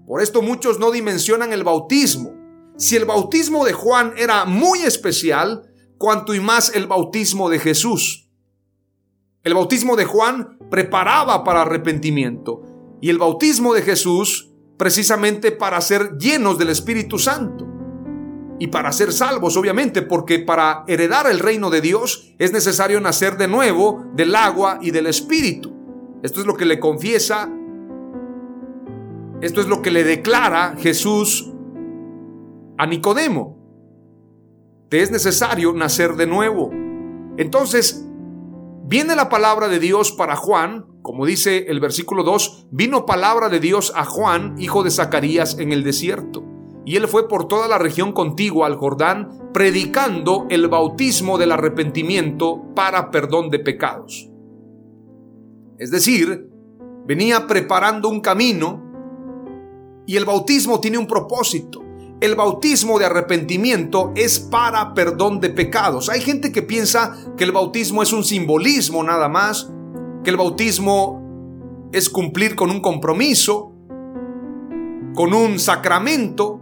Por 0.05 0.21
esto 0.21 0.41
muchos 0.41 0.79
no 0.79 0.91
dimensionan 0.91 1.53
el 1.53 1.63
bautismo. 1.63 2.33
Si 2.75 2.97
el 2.97 3.05
bautismo 3.05 3.63
de 3.63 3.71
Juan 3.71 4.13
era 4.17 4.43
muy 4.43 4.79
especial, 4.79 5.71
cuanto 5.97 6.33
y 6.33 6.41
más 6.41 6.75
el 6.75 6.87
bautismo 6.87 7.49
de 7.49 7.59
Jesús. 7.59 8.29
El 9.43 9.53
bautismo 9.53 9.95
de 9.95 10.03
Juan 10.03 10.57
preparaba 10.69 11.45
para 11.45 11.61
arrepentimiento 11.61 12.72
y 13.03 13.09
el 13.09 13.17
bautismo 13.17 13.73
de 13.73 13.81
Jesús 13.81 14.53
precisamente 14.77 15.51
para 15.51 15.81
ser 15.81 16.17
llenos 16.17 16.57
del 16.57 16.69
Espíritu 16.69 17.19
Santo 17.19 17.67
y 18.59 18.67
para 18.67 18.93
ser 18.93 19.11
salvos, 19.11 19.57
obviamente, 19.57 20.03
porque 20.03 20.39
para 20.39 20.85
heredar 20.87 21.27
el 21.27 21.39
reino 21.39 21.69
de 21.69 21.81
Dios 21.81 22.33
es 22.39 22.53
necesario 22.53 23.01
nacer 23.01 23.35
de 23.35 23.49
nuevo 23.49 24.05
del 24.15 24.33
agua 24.33 24.79
y 24.81 24.91
del 24.91 25.07
Espíritu. 25.07 25.73
Esto 26.23 26.39
es 26.39 26.45
lo 26.45 26.55
que 26.55 26.63
le 26.63 26.79
confiesa, 26.79 27.51
esto 29.41 29.59
es 29.59 29.67
lo 29.67 29.81
que 29.81 29.91
le 29.91 30.05
declara 30.05 30.77
Jesús 30.79 31.51
a 32.77 32.85
Nicodemo. 32.85 33.57
Te 34.87 35.01
es 35.01 35.11
necesario 35.11 35.73
nacer 35.73 36.13
de 36.13 36.25
nuevo. 36.25 36.71
Entonces, 37.35 38.07
viene 38.85 39.13
la 39.17 39.27
palabra 39.27 39.67
de 39.67 39.79
Dios 39.79 40.13
para 40.13 40.37
Juan, 40.37 40.92
como 41.03 41.27
dice 41.27 41.65
el 41.67 41.79
versículo 41.79 42.23
2, 42.23 42.69
vino 42.71 43.05
palabra 43.05 43.49
de 43.49 43.59
Dios 43.59 43.93
a 43.95 44.05
Juan, 44.05 44.55
hijo 44.57 44.81
de 44.81 44.89
Zacarías, 44.89 45.59
en 45.59 45.71
el 45.71 45.83
desierto 45.83 46.43
y 46.85 46.97
él 46.97 47.07
fue 47.07 47.27
por 47.27 47.47
toda 47.47 47.67
la 47.67 47.77
región 47.77 48.11
contigua 48.11 48.67
al 48.67 48.75
Jordán, 48.75 49.51
predicando 49.53 50.45
el 50.49 50.67
bautismo 50.67 51.37
del 51.37 51.51
arrepentimiento 51.51 52.61
para 52.75 53.09
perdón 53.09 53.49
de 53.49 53.59
pecados. 53.59 54.29
Es 55.77 55.91
decir, 55.91 56.49
venía 57.05 57.47
preparando 57.47 58.09
un 58.09 58.19
camino 58.19 58.81
y 60.05 60.17
el 60.17 60.25
bautismo 60.25 60.79
tiene 60.81 60.97
un 60.97 61.07
propósito. 61.07 61.81
El 62.19 62.35
bautismo 62.35 62.99
de 62.99 63.05
arrepentimiento 63.05 64.11
es 64.15 64.39
para 64.39 64.93
perdón 64.93 65.39
de 65.39 65.49
pecados. 65.49 66.09
Hay 66.09 66.21
gente 66.21 66.51
que 66.51 66.61
piensa 66.61 67.17
que 67.37 67.43
el 67.43 67.51
bautismo 67.51 68.03
es 68.03 68.13
un 68.13 68.23
simbolismo 68.23 69.03
nada 69.03 69.29
más, 69.29 69.71
que 70.23 70.29
el 70.29 70.37
bautismo 70.37 71.89
es 71.91 72.09
cumplir 72.09 72.55
con 72.55 72.71
un 72.71 72.81
compromiso, 72.81 73.73
con 75.13 75.33
un 75.33 75.59
sacramento, 75.59 76.59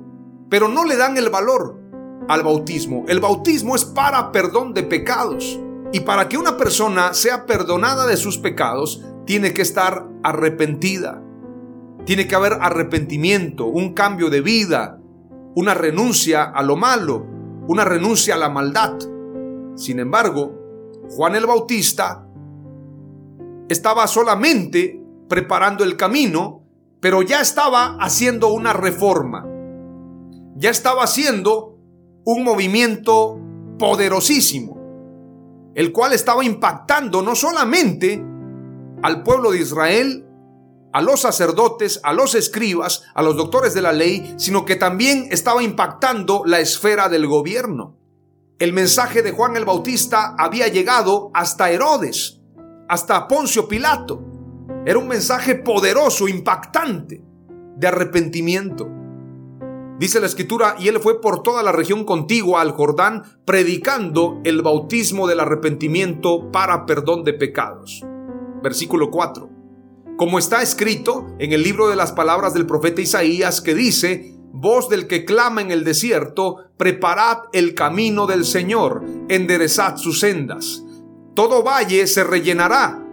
pero 0.50 0.68
no 0.68 0.84
le 0.84 0.98
dan 0.98 1.18
el 1.18 1.30
valor 1.30 1.80
al 2.28 2.44
bautismo. 2.44 3.06
El 3.08 3.20
bautismo 3.20 3.76
es 3.76 3.86
para 3.86 4.32
perdón 4.32 4.74
de 4.74 4.84
pecados. 4.84 5.60
Y 5.94 6.02
para 6.02 6.30
que 6.30 6.38
una 6.38 6.58
persona 6.58 7.14
sea 7.14 7.46
perdonada 7.46 8.08
de 8.08 8.18
sus 8.18 8.38
pecados, 8.38 9.04
tiene 9.26 9.54
que 9.54 9.62
estar 9.62 10.08
arrepentida. 10.24 11.22
Tiene 12.06 12.28
que 12.28 12.36
haber 12.36 12.54
arrepentimiento, 12.62 13.66
un 13.66 13.94
cambio 13.94 14.30
de 14.30 14.42
vida, 14.42 15.00
una 15.56 15.74
renuncia 15.74 16.44
a 16.44 16.64
lo 16.64 16.76
malo, 16.76 17.26
una 17.68 17.86
renuncia 17.86 18.36
a 18.36 18.38
la 18.38 18.50
maldad. 18.50 18.98
Sin 19.76 20.00
embargo, 20.00 20.58
Juan 21.10 21.36
el 21.36 21.46
Bautista 21.46 22.26
estaba 23.72 24.08
solamente 24.08 25.02
preparando 25.28 25.84
el 25.84 25.98
camino, 25.98 26.64
pero 27.00 27.22
ya 27.22 27.42
estaba 27.42 27.98
haciendo 28.00 28.54
una 28.54 28.74
reforma 28.74 29.52
ya 30.62 30.70
estaba 30.70 31.04
haciendo 31.04 31.80
un 32.24 32.44
movimiento 32.44 33.40
poderosísimo, 33.80 35.72
el 35.74 35.92
cual 35.92 36.14
estaba 36.14 36.46
impactando 36.46 37.24
no 37.24 37.36
solamente 37.36 38.24
al 39.02 39.24
pueblo 39.24 39.52
de 39.52 39.60
Israel, 39.60 40.28
a 40.94 41.02
los 41.02 41.22
sacerdotes, 41.22 42.00
a 42.04 42.14
los 42.14 42.36
escribas, 42.36 43.06
a 43.16 43.24
los 43.24 43.38
doctores 43.38 43.74
de 43.74 43.82
la 43.82 43.92
ley, 43.92 44.36
sino 44.38 44.66
que 44.66 44.76
también 44.76 45.30
estaba 45.32 45.64
impactando 45.64 46.44
la 46.46 46.60
esfera 46.60 47.10
del 47.10 47.26
gobierno. 47.26 47.98
El 48.60 48.74
mensaje 48.74 49.24
de 49.24 49.32
Juan 49.32 49.58
el 49.58 49.66
Bautista 49.66 50.36
había 50.38 50.68
llegado 50.68 51.32
hasta 51.34 51.72
Herodes, 51.72 52.41
hasta 52.92 53.26
Poncio 53.26 53.70
Pilato. 53.70 54.22
Era 54.86 55.00
un 55.00 55.08
mensaje 55.08 55.56
poderoso, 55.56 56.28
impactante, 56.28 57.24
de 57.78 57.88
arrepentimiento. 57.88 58.90
Dice 59.98 60.20
la 60.20 60.26
escritura, 60.26 60.76
y 60.78 60.90
él 60.90 61.00
fue 61.00 61.22
por 61.22 61.42
toda 61.42 61.64
la 61.64 61.72
región 61.72 62.04
contigua 62.04 62.60
al 62.60 62.72
Jordán, 62.72 63.24
predicando 63.46 64.42
el 64.44 64.62
bautismo 64.62 65.26
del 65.26 65.40
arrepentimiento 65.40 66.52
para 66.52 66.86
perdón 66.86 67.24
de 67.24 67.32
pecados. 67.32 68.04
Versículo 68.62 69.10
4. 69.10 69.50
Como 70.18 70.38
está 70.38 70.62
escrito 70.62 71.28
en 71.40 71.54
el 71.54 71.64
libro 71.64 71.88
de 71.88 71.96
las 71.96 72.12
palabras 72.12 72.54
del 72.54 72.66
profeta 72.66 73.00
Isaías 73.00 73.62
que 73.62 73.74
dice, 73.74 74.36
voz 74.52 74.90
del 74.90 75.08
que 75.08 75.24
clama 75.24 75.62
en 75.62 75.72
el 75.72 75.86
desierto, 75.86 76.58
preparad 76.76 77.44
el 77.54 77.74
camino 77.74 78.28
del 78.28 78.44
Señor, 78.44 79.06
enderezad 79.30 79.96
sus 79.96 80.20
sendas. 80.20 80.84
Todo 81.34 81.64
valle 81.64 82.08
se 82.08 82.24
rellenará 82.24 83.06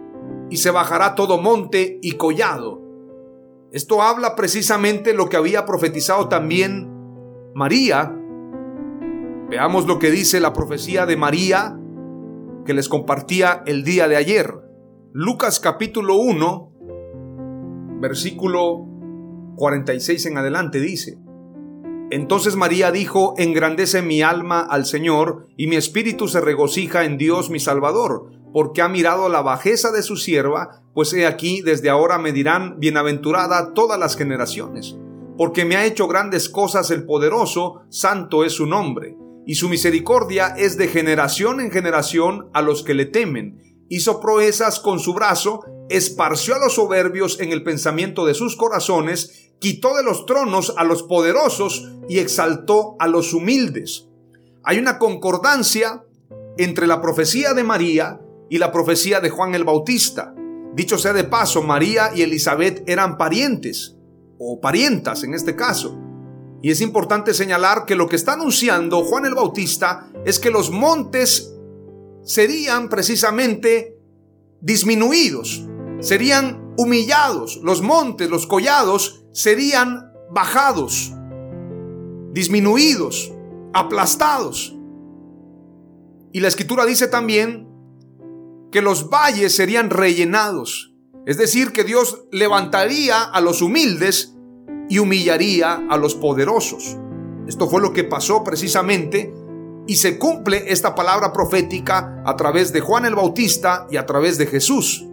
y 0.49 0.57
se 0.57 0.71
bajará 0.71 1.15
todo 1.15 1.41
monte 1.41 1.99
y 2.01 2.13
collado. 2.13 2.81
Esto 3.71 4.01
habla 4.01 4.35
precisamente 4.35 5.13
lo 5.13 5.29
que 5.29 5.37
había 5.37 5.65
profetizado 5.65 6.27
también 6.27 6.89
María. 7.53 8.15
Veamos 9.49 9.85
lo 9.85 9.99
que 9.99 10.11
dice 10.11 10.39
la 10.39 10.53
profecía 10.53 11.05
de 11.05 11.17
María 11.17 11.79
que 12.65 12.73
les 12.73 12.89
compartía 12.89 13.63
el 13.65 13.83
día 13.83 14.07
de 14.07 14.15
ayer. 14.15 14.53
Lucas 15.11 15.59
capítulo 15.59 16.17
1, 16.17 16.71
versículo 17.99 18.85
46 19.55 20.25
en 20.25 20.37
adelante 20.37 20.79
dice, 20.79 21.17
entonces 22.11 22.55
María 22.55 22.91
dijo, 22.91 23.35
engrandece 23.37 24.01
mi 24.01 24.21
alma 24.21 24.61
al 24.61 24.85
Señor, 24.85 25.47
y 25.57 25.67
mi 25.67 25.75
espíritu 25.75 26.27
se 26.27 26.41
regocija 26.41 27.05
en 27.05 27.17
Dios 27.17 27.49
mi 27.49 27.59
Salvador, 27.59 28.31
porque 28.51 28.81
ha 28.81 28.89
mirado 28.89 29.29
la 29.29 29.41
bajeza 29.41 29.91
de 29.91 30.01
su 30.01 30.17
sierva, 30.17 30.81
pues 30.93 31.13
he 31.13 31.27
aquí, 31.27 31.61
desde 31.61 31.89
ahora 31.89 32.17
me 32.17 32.31
dirán, 32.31 32.79
bienaventurada 32.79 33.73
todas 33.73 33.99
las 33.99 34.15
generaciones, 34.15 34.97
porque 35.37 35.65
me 35.65 35.75
ha 35.75 35.85
hecho 35.85 36.07
grandes 36.07 36.49
cosas 36.49 36.89
el 36.91 37.05
poderoso, 37.05 37.81
santo 37.89 38.43
es 38.43 38.53
su 38.53 38.65
nombre, 38.65 39.15
y 39.45 39.55
su 39.55 39.69
misericordia 39.69 40.53
es 40.57 40.77
de 40.77 40.87
generación 40.87 41.59
en 41.59 41.71
generación 41.71 42.49
a 42.53 42.61
los 42.61 42.83
que 42.83 42.93
le 42.93 43.05
temen. 43.05 43.85
Hizo 43.89 44.19
proezas 44.19 44.79
con 44.79 44.99
su 44.99 45.13
brazo, 45.15 45.63
esparció 45.89 46.55
a 46.55 46.59
los 46.59 46.75
soberbios 46.75 47.39
en 47.39 47.51
el 47.51 47.63
pensamiento 47.63 48.25
de 48.25 48.33
sus 48.33 48.55
corazones, 48.55 49.51
quitó 49.59 49.95
de 49.95 50.03
los 50.03 50.25
tronos 50.25 50.73
a 50.77 50.83
los 50.83 51.03
poderosos 51.03 51.89
y 52.07 52.19
exaltó 52.19 52.95
a 52.99 53.07
los 53.07 53.33
humildes. 53.33 54.07
Hay 54.63 54.77
una 54.77 54.99
concordancia 54.99 56.03
entre 56.57 56.87
la 56.87 57.01
profecía 57.01 57.53
de 57.53 57.63
María 57.63 58.21
y 58.49 58.57
la 58.57 58.71
profecía 58.71 59.19
de 59.19 59.29
Juan 59.29 59.55
el 59.55 59.63
Bautista. 59.63 60.33
Dicho 60.73 60.97
sea 60.97 61.13
de 61.13 61.23
paso, 61.23 61.63
María 61.63 62.11
y 62.13 62.21
Elizabeth 62.21 62.87
eran 62.87 63.17
parientes, 63.17 63.95
o 64.37 64.59
parientas 64.59 65.23
en 65.23 65.33
este 65.33 65.55
caso. 65.55 65.97
Y 66.61 66.71
es 66.71 66.81
importante 66.81 67.33
señalar 67.33 67.85
que 67.85 67.95
lo 67.95 68.07
que 68.07 68.15
está 68.15 68.33
anunciando 68.33 69.03
Juan 69.03 69.25
el 69.25 69.35
Bautista 69.35 70.11
es 70.25 70.39
que 70.39 70.51
los 70.51 70.71
montes 70.71 71.53
serían 72.23 72.89
precisamente 72.89 73.97
disminuidos, 74.61 75.65
serían 75.99 76.73
humillados, 76.77 77.59
los 77.63 77.81
montes, 77.81 78.29
los 78.29 78.47
collados 78.47 79.25
serían 79.31 80.11
bajados, 80.31 81.13
disminuidos, 82.31 83.31
aplastados. 83.73 84.75
Y 86.31 86.39
la 86.39 86.47
escritura 86.47 86.85
dice 86.85 87.07
también 87.07 87.67
que 88.71 88.81
los 88.81 89.09
valles 89.09 89.55
serían 89.55 89.89
rellenados. 89.89 90.93
Es 91.25 91.37
decir, 91.37 91.71
que 91.71 91.83
Dios 91.83 92.25
levantaría 92.31 93.21
a 93.21 93.41
los 93.41 93.61
humildes 93.61 94.35
y 94.89 94.99
humillaría 94.99 95.85
a 95.89 95.97
los 95.97 96.15
poderosos. 96.15 96.97
Esto 97.47 97.67
fue 97.67 97.81
lo 97.81 97.93
que 97.93 98.03
pasó 98.03 98.43
precisamente 98.43 99.33
y 99.87 99.95
se 99.95 100.19
cumple 100.19 100.71
esta 100.71 100.93
palabra 100.93 101.33
profética 101.33 102.21
a 102.25 102.35
través 102.35 102.71
de 102.71 102.79
Juan 102.79 103.05
el 103.05 103.15
Bautista 103.15 103.87
y 103.89 103.97
a 103.97 104.05
través 104.05 104.37
de 104.37 104.45
Jesús. 104.45 105.08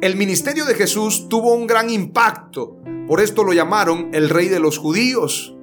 El 0.00 0.16
ministerio 0.16 0.64
de 0.64 0.74
Jesús 0.74 1.28
tuvo 1.28 1.54
un 1.54 1.66
gran 1.66 1.90
impacto 1.90 2.78
por 3.08 3.22
esto 3.22 3.42
lo 3.42 3.54
llamaron 3.54 4.10
el 4.12 4.28
rey 4.28 4.48
de 4.48 4.60
los 4.60 4.76
judíos. 4.76 5.56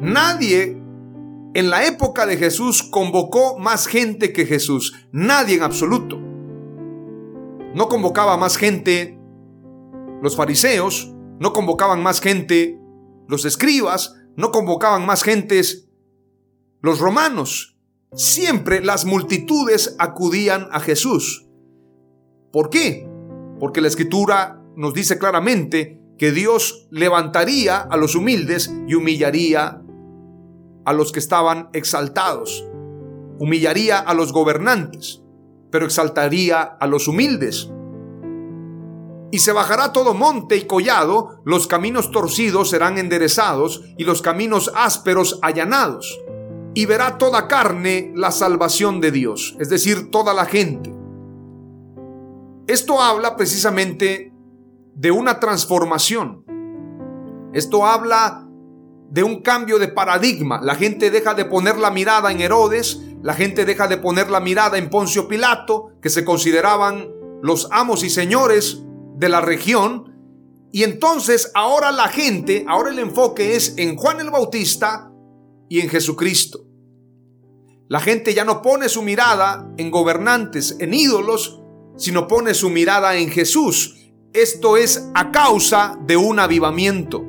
Nadie 0.00 0.80
en 1.52 1.68
la 1.68 1.84
época 1.84 2.26
de 2.26 2.36
Jesús 2.36 2.84
convocó 2.84 3.58
más 3.58 3.88
gente 3.88 4.32
que 4.32 4.46
Jesús. 4.46 4.94
Nadie 5.10 5.56
en 5.56 5.64
absoluto. 5.64 6.16
No 7.74 7.88
convocaba 7.88 8.36
más 8.36 8.56
gente 8.56 9.18
los 10.22 10.36
fariseos, 10.36 11.12
no 11.40 11.52
convocaban 11.52 12.04
más 12.04 12.20
gente 12.20 12.78
los 13.26 13.44
escribas, 13.44 14.14
no 14.36 14.52
convocaban 14.52 15.04
más 15.04 15.24
gentes 15.24 15.88
los 16.82 17.00
romanos. 17.00 17.76
Siempre 18.14 18.80
las 18.80 19.06
multitudes 19.06 19.96
acudían 19.98 20.68
a 20.70 20.78
Jesús. 20.78 21.45
¿Por 22.56 22.70
qué? 22.70 23.06
Porque 23.60 23.82
la 23.82 23.88
escritura 23.88 24.62
nos 24.76 24.94
dice 24.94 25.18
claramente 25.18 26.00
que 26.16 26.32
Dios 26.32 26.88
levantaría 26.90 27.76
a 27.76 27.98
los 27.98 28.14
humildes 28.14 28.74
y 28.88 28.94
humillaría 28.94 29.82
a 30.86 30.92
los 30.94 31.12
que 31.12 31.18
estaban 31.18 31.68
exaltados. 31.74 32.66
Humillaría 33.38 33.98
a 33.98 34.14
los 34.14 34.32
gobernantes, 34.32 35.22
pero 35.70 35.84
exaltaría 35.84 36.62
a 36.62 36.86
los 36.86 37.08
humildes. 37.08 37.70
Y 39.30 39.40
se 39.40 39.52
bajará 39.52 39.92
todo 39.92 40.14
monte 40.14 40.56
y 40.56 40.62
collado, 40.62 41.42
los 41.44 41.66
caminos 41.66 42.10
torcidos 42.10 42.70
serán 42.70 42.96
enderezados 42.96 43.84
y 43.98 44.04
los 44.04 44.22
caminos 44.22 44.72
ásperos 44.74 45.38
allanados. 45.42 46.18
Y 46.72 46.86
verá 46.86 47.18
toda 47.18 47.48
carne 47.48 48.14
la 48.16 48.30
salvación 48.30 49.02
de 49.02 49.10
Dios, 49.10 49.56
es 49.60 49.68
decir, 49.68 50.10
toda 50.10 50.32
la 50.32 50.46
gente. 50.46 50.95
Esto 52.66 53.00
habla 53.00 53.36
precisamente 53.36 54.32
de 54.94 55.10
una 55.12 55.38
transformación. 55.38 56.44
Esto 57.52 57.86
habla 57.86 58.48
de 59.08 59.22
un 59.22 59.40
cambio 59.40 59.78
de 59.78 59.88
paradigma. 59.88 60.60
La 60.60 60.74
gente 60.74 61.10
deja 61.10 61.34
de 61.34 61.44
poner 61.44 61.78
la 61.78 61.90
mirada 61.90 62.32
en 62.32 62.40
Herodes, 62.40 63.00
la 63.22 63.34
gente 63.34 63.64
deja 63.64 63.86
de 63.86 63.98
poner 63.98 64.30
la 64.30 64.40
mirada 64.40 64.78
en 64.78 64.90
Poncio 64.90 65.28
Pilato, 65.28 65.92
que 66.02 66.10
se 66.10 66.24
consideraban 66.24 67.08
los 67.40 67.68
amos 67.70 68.02
y 68.02 68.10
señores 68.10 68.82
de 69.16 69.28
la 69.28 69.40
región. 69.40 70.12
Y 70.72 70.82
entonces 70.82 71.52
ahora 71.54 71.92
la 71.92 72.08
gente, 72.08 72.64
ahora 72.68 72.90
el 72.90 72.98
enfoque 72.98 73.54
es 73.54 73.74
en 73.76 73.96
Juan 73.96 74.20
el 74.20 74.30
Bautista 74.30 75.12
y 75.68 75.80
en 75.80 75.88
Jesucristo. 75.88 76.64
La 77.88 78.00
gente 78.00 78.34
ya 78.34 78.44
no 78.44 78.60
pone 78.62 78.88
su 78.88 79.02
mirada 79.02 79.72
en 79.76 79.92
gobernantes, 79.92 80.76
en 80.80 80.92
ídolos, 80.92 81.62
sino 81.96 82.26
pone 82.28 82.54
su 82.54 82.70
mirada 82.70 83.16
en 83.16 83.30
Jesús 83.30 83.96
esto 84.36 84.76
es 84.76 85.10
a 85.14 85.30
causa 85.30 85.98
de 86.04 86.14
un 86.18 86.38
avivamiento. 86.38 87.24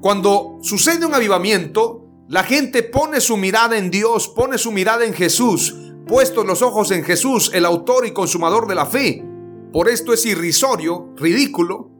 Cuando 0.00 0.58
sucede 0.62 1.04
un 1.04 1.14
avivamiento, 1.14 2.06
la 2.28 2.44
gente 2.44 2.82
pone 2.82 3.20
su 3.20 3.36
mirada 3.36 3.76
en 3.76 3.90
Dios, 3.90 4.28
pone 4.28 4.56
su 4.56 4.72
mirada 4.72 5.04
en 5.04 5.12
Jesús, 5.12 5.76
puestos 6.06 6.46
los 6.46 6.62
ojos 6.62 6.92
en 6.92 7.04
Jesús, 7.04 7.50
el 7.52 7.66
autor 7.66 8.06
y 8.06 8.12
consumador 8.12 8.66
de 8.66 8.74
la 8.74 8.86
fe. 8.86 9.22
Por 9.70 9.90
esto 9.90 10.14
es 10.14 10.24
irrisorio, 10.24 11.12
ridículo, 11.14 11.90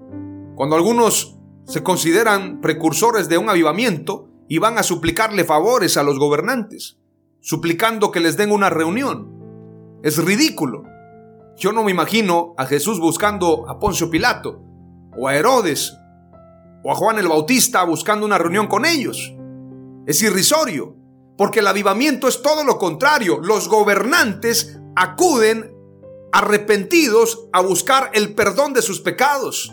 cuando 0.54 0.76
algunos 0.76 1.36
se 1.66 1.82
consideran 1.82 2.62
precursores 2.62 3.28
de 3.28 3.36
un 3.36 3.50
avivamiento 3.50 4.30
y 4.48 4.56
van 4.56 4.78
a 4.78 4.82
suplicarle 4.82 5.44
favores 5.44 5.98
a 5.98 6.02
los 6.02 6.18
gobernantes, 6.18 6.96
suplicando 7.40 8.10
que 8.10 8.20
les 8.20 8.38
den 8.38 8.52
una 8.52 8.70
reunión. 8.70 10.00
Es 10.02 10.16
ridículo. 10.16 10.84
Yo 11.58 11.72
no 11.72 11.82
me 11.82 11.90
imagino 11.90 12.54
a 12.56 12.66
Jesús 12.66 13.00
buscando 13.00 13.68
a 13.68 13.80
Poncio 13.80 14.08
Pilato, 14.08 14.62
o 15.16 15.26
a 15.26 15.34
Herodes, 15.34 15.92
o 16.84 16.92
a 16.92 16.94
Juan 16.94 17.18
el 17.18 17.26
Bautista 17.26 17.82
buscando 17.82 18.24
una 18.24 18.38
reunión 18.38 18.68
con 18.68 18.84
ellos. 18.86 19.34
Es 20.06 20.22
irrisorio, 20.22 20.94
porque 21.36 21.58
el 21.58 21.66
avivamiento 21.66 22.28
es 22.28 22.42
todo 22.42 22.62
lo 22.62 22.78
contrario. 22.78 23.40
Los 23.42 23.68
gobernantes 23.68 24.78
acuden 24.94 25.74
arrepentidos 26.30 27.48
a 27.52 27.60
buscar 27.60 28.12
el 28.14 28.36
perdón 28.36 28.72
de 28.72 28.82
sus 28.82 29.00
pecados. 29.00 29.72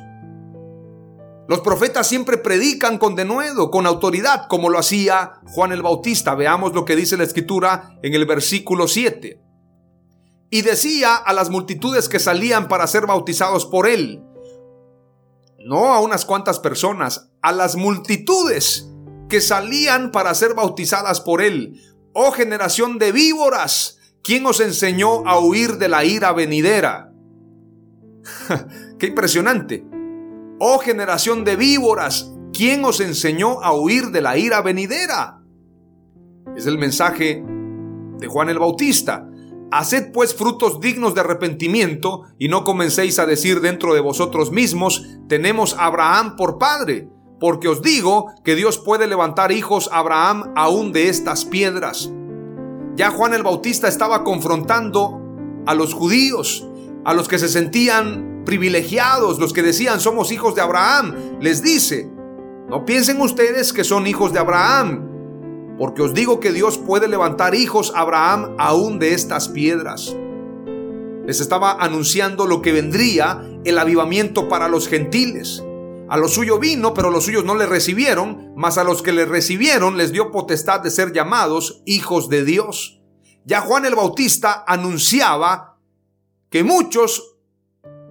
Los 1.47 1.59
profetas 1.59 2.07
siempre 2.07 2.39
predican 2.39 2.97
con 2.97 3.15
denuedo, 3.15 3.69
con 3.69 3.85
autoridad, 3.85 4.47
como 4.47 4.71
lo 4.71 4.79
hacía 4.79 5.33
Juan 5.51 5.71
el 5.71 5.83
Bautista. 5.83 6.33
Veamos 6.33 6.73
lo 6.73 6.83
que 6.83 6.95
dice 6.95 7.15
la 7.15 7.25
escritura 7.25 7.99
en 8.01 8.15
el 8.15 8.25
versículo 8.25 8.87
7 8.87 9.44
y 10.49 10.61
decía 10.61 11.15
a 11.15 11.33
las 11.33 11.49
multitudes 11.49 12.09
que 12.09 12.19
salían 12.19 12.67
para 12.67 12.87
ser 12.87 13.05
bautizados 13.07 13.65
por 13.65 13.87
él, 13.87 14.23
no 15.59 15.93
a 15.93 15.99
unas 15.99 16.25
cuantas 16.25 16.59
personas, 16.59 17.31
a 17.41 17.51
las 17.51 17.75
multitudes 17.75 18.89
que 19.29 19.41
salían 19.41 20.11
para 20.11 20.33
ser 20.35 20.53
bautizadas 20.53 21.21
por 21.21 21.41
él, 21.41 21.81
oh 22.13 22.31
generación 22.31 22.99
de 22.99 23.11
víboras, 23.11 23.97
¿quién 24.23 24.45
os 24.45 24.59
enseñó 24.59 25.27
a 25.27 25.39
huir 25.39 25.77
de 25.77 25.89
la 25.89 26.05
ira 26.05 26.31
venidera? 26.33 27.11
Qué 28.99 29.07
impresionante. 29.07 29.85
Oh 30.59 30.79
generación 30.79 31.43
de 31.43 31.55
víboras, 31.55 32.31
¿quién 32.53 32.85
os 32.85 32.99
enseñó 32.99 33.61
a 33.61 33.73
huir 33.73 34.11
de 34.11 34.21
la 34.21 34.37
ira 34.37 34.61
venidera? 34.61 35.41
Es 36.55 36.65
el 36.65 36.77
mensaje 36.77 37.43
de 38.19 38.27
Juan 38.27 38.49
el 38.49 38.59
Bautista. 38.59 39.27
Haced 39.77 40.13
pues 40.13 40.33
frutos 40.33 40.79
dignos 40.79 41.15
de 41.15 41.19
arrepentimiento 41.19 42.23
y 42.39 42.47
no 42.47 42.63
comencéis 42.63 43.19
a 43.19 43.25
decir 43.25 43.59
dentro 43.59 43.93
de 43.93 43.99
vosotros 43.99 44.49
mismos, 44.53 45.05
tenemos 45.27 45.73
a 45.73 45.87
Abraham 45.87 46.37
por 46.37 46.57
padre, 46.57 47.09
porque 47.41 47.67
os 47.67 47.81
digo 47.81 48.27
que 48.45 48.55
Dios 48.55 48.77
puede 48.77 49.05
levantar 49.05 49.51
hijos 49.51 49.89
a 49.91 49.97
Abraham 49.97 50.53
aún 50.55 50.93
de 50.93 51.09
estas 51.09 51.43
piedras. 51.43 52.09
Ya 52.95 53.11
Juan 53.11 53.33
el 53.33 53.43
Bautista 53.43 53.89
estaba 53.89 54.23
confrontando 54.23 55.19
a 55.65 55.73
los 55.73 55.93
judíos, 55.93 56.65
a 57.03 57.13
los 57.13 57.27
que 57.27 57.37
se 57.37 57.49
sentían 57.49 58.43
privilegiados, 58.45 59.39
los 59.39 59.51
que 59.51 59.61
decían 59.61 59.99
somos 59.99 60.31
hijos 60.31 60.55
de 60.55 60.61
Abraham. 60.61 61.15
Les 61.41 61.61
dice, 61.61 62.09
no 62.69 62.85
piensen 62.85 63.19
ustedes 63.19 63.73
que 63.73 63.83
son 63.83 64.07
hijos 64.07 64.31
de 64.31 64.39
Abraham, 64.39 65.14
porque 65.77 66.01
os 66.01 66.13
digo 66.13 66.39
que 66.39 66.51
Dios 66.51 66.77
puede 66.77 67.07
levantar 67.07 67.55
hijos 67.55 67.91
a 67.95 68.01
Abraham 68.01 68.55
aún 68.57 68.99
de 68.99 69.13
estas 69.13 69.49
piedras. 69.49 70.15
Les 71.25 71.41
estaba 71.41 71.73
anunciando 71.73 72.45
lo 72.45 72.61
que 72.61 72.71
vendría, 72.71 73.41
el 73.63 73.77
avivamiento 73.77 74.47
para 74.47 74.67
los 74.67 74.87
gentiles. 74.87 75.63
A 76.07 76.17
lo 76.17 76.27
suyo 76.27 76.59
vino, 76.59 76.93
pero 76.93 77.09
los 77.09 77.25
suyos 77.25 77.43
no 77.43 77.55
le 77.55 77.65
recibieron, 77.65 78.53
mas 78.55 78.77
a 78.77 78.83
los 78.83 79.01
que 79.01 79.11
le 79.11 79.25
recibieron 79.25 79.97
les 79.97 80.11
dio 80.11 80.31
potestad 80.31 80.81
de 80.81 80.91
ser 80.91 81.13
llamados 81.13 81.81
hijos 81.85 82.29
de 82.29 82.45
Dios. 82.45 83.01
Ya 83.43 83.61
Juan 83.61 83.85
el 83.85 83.95
Bautista 83.95 84.63
anunciaba 84.67 85.79
que 86.51 86.63
muchos 86.63 87.37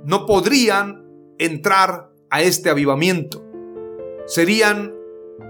no 0.04 0.26
podrían 0.26 1.04
entrar 1.38 2.10
a 2.30 2.42
este 2.42 2.68
avivamiento. 2.68 3.44
Serían 4.26 4.92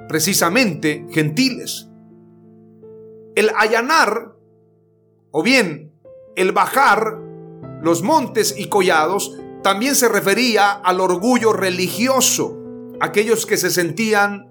precisamente 0.09 1.07
gentiles. 1.11 1.88
El 3.35 3.51
allanar, 3.57 4.37
o 5.31 5.42
bien 5.42 5.92
el 6.37 6.53
bajar 6.53 7.18
los 7.83 8.03
montes 8.03 8.55
y 8.57 8.68
collados, 8.68 9.37
también 9.62 9.94
se 9.94 10.09
refería 10.09 10.73
al 10.73 11.01
orgullo 11.01 11.53
religioso, 11.53 12.59
aquellos 13.01 13.47
que 13.47 13.57
se 13.57 13.70
sentían 13.70 14.51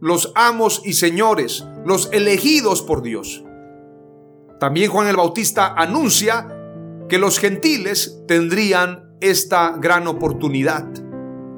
los 0.00 0.32
amos 0.34 0.82
y 0.84 0.94
señores, 0.94 1.66
los 1.84 2.10
elegidos 2.12 2.82
por 2.82 3.02
Dios. 3.02 3.44
También 4.60 4.90
Juan 4.90 5.08
el 5.08 5.16
Bautista 5.16 5.74
anuncia 5.74 6.48
que 7.08 7.18
los 7.18 7.38
gentiles 7.38 8.22
tendrían 8.26 9.16
esta 9.20 9.76
gran 9.78 10.06
oportunidad. 10.06 10.86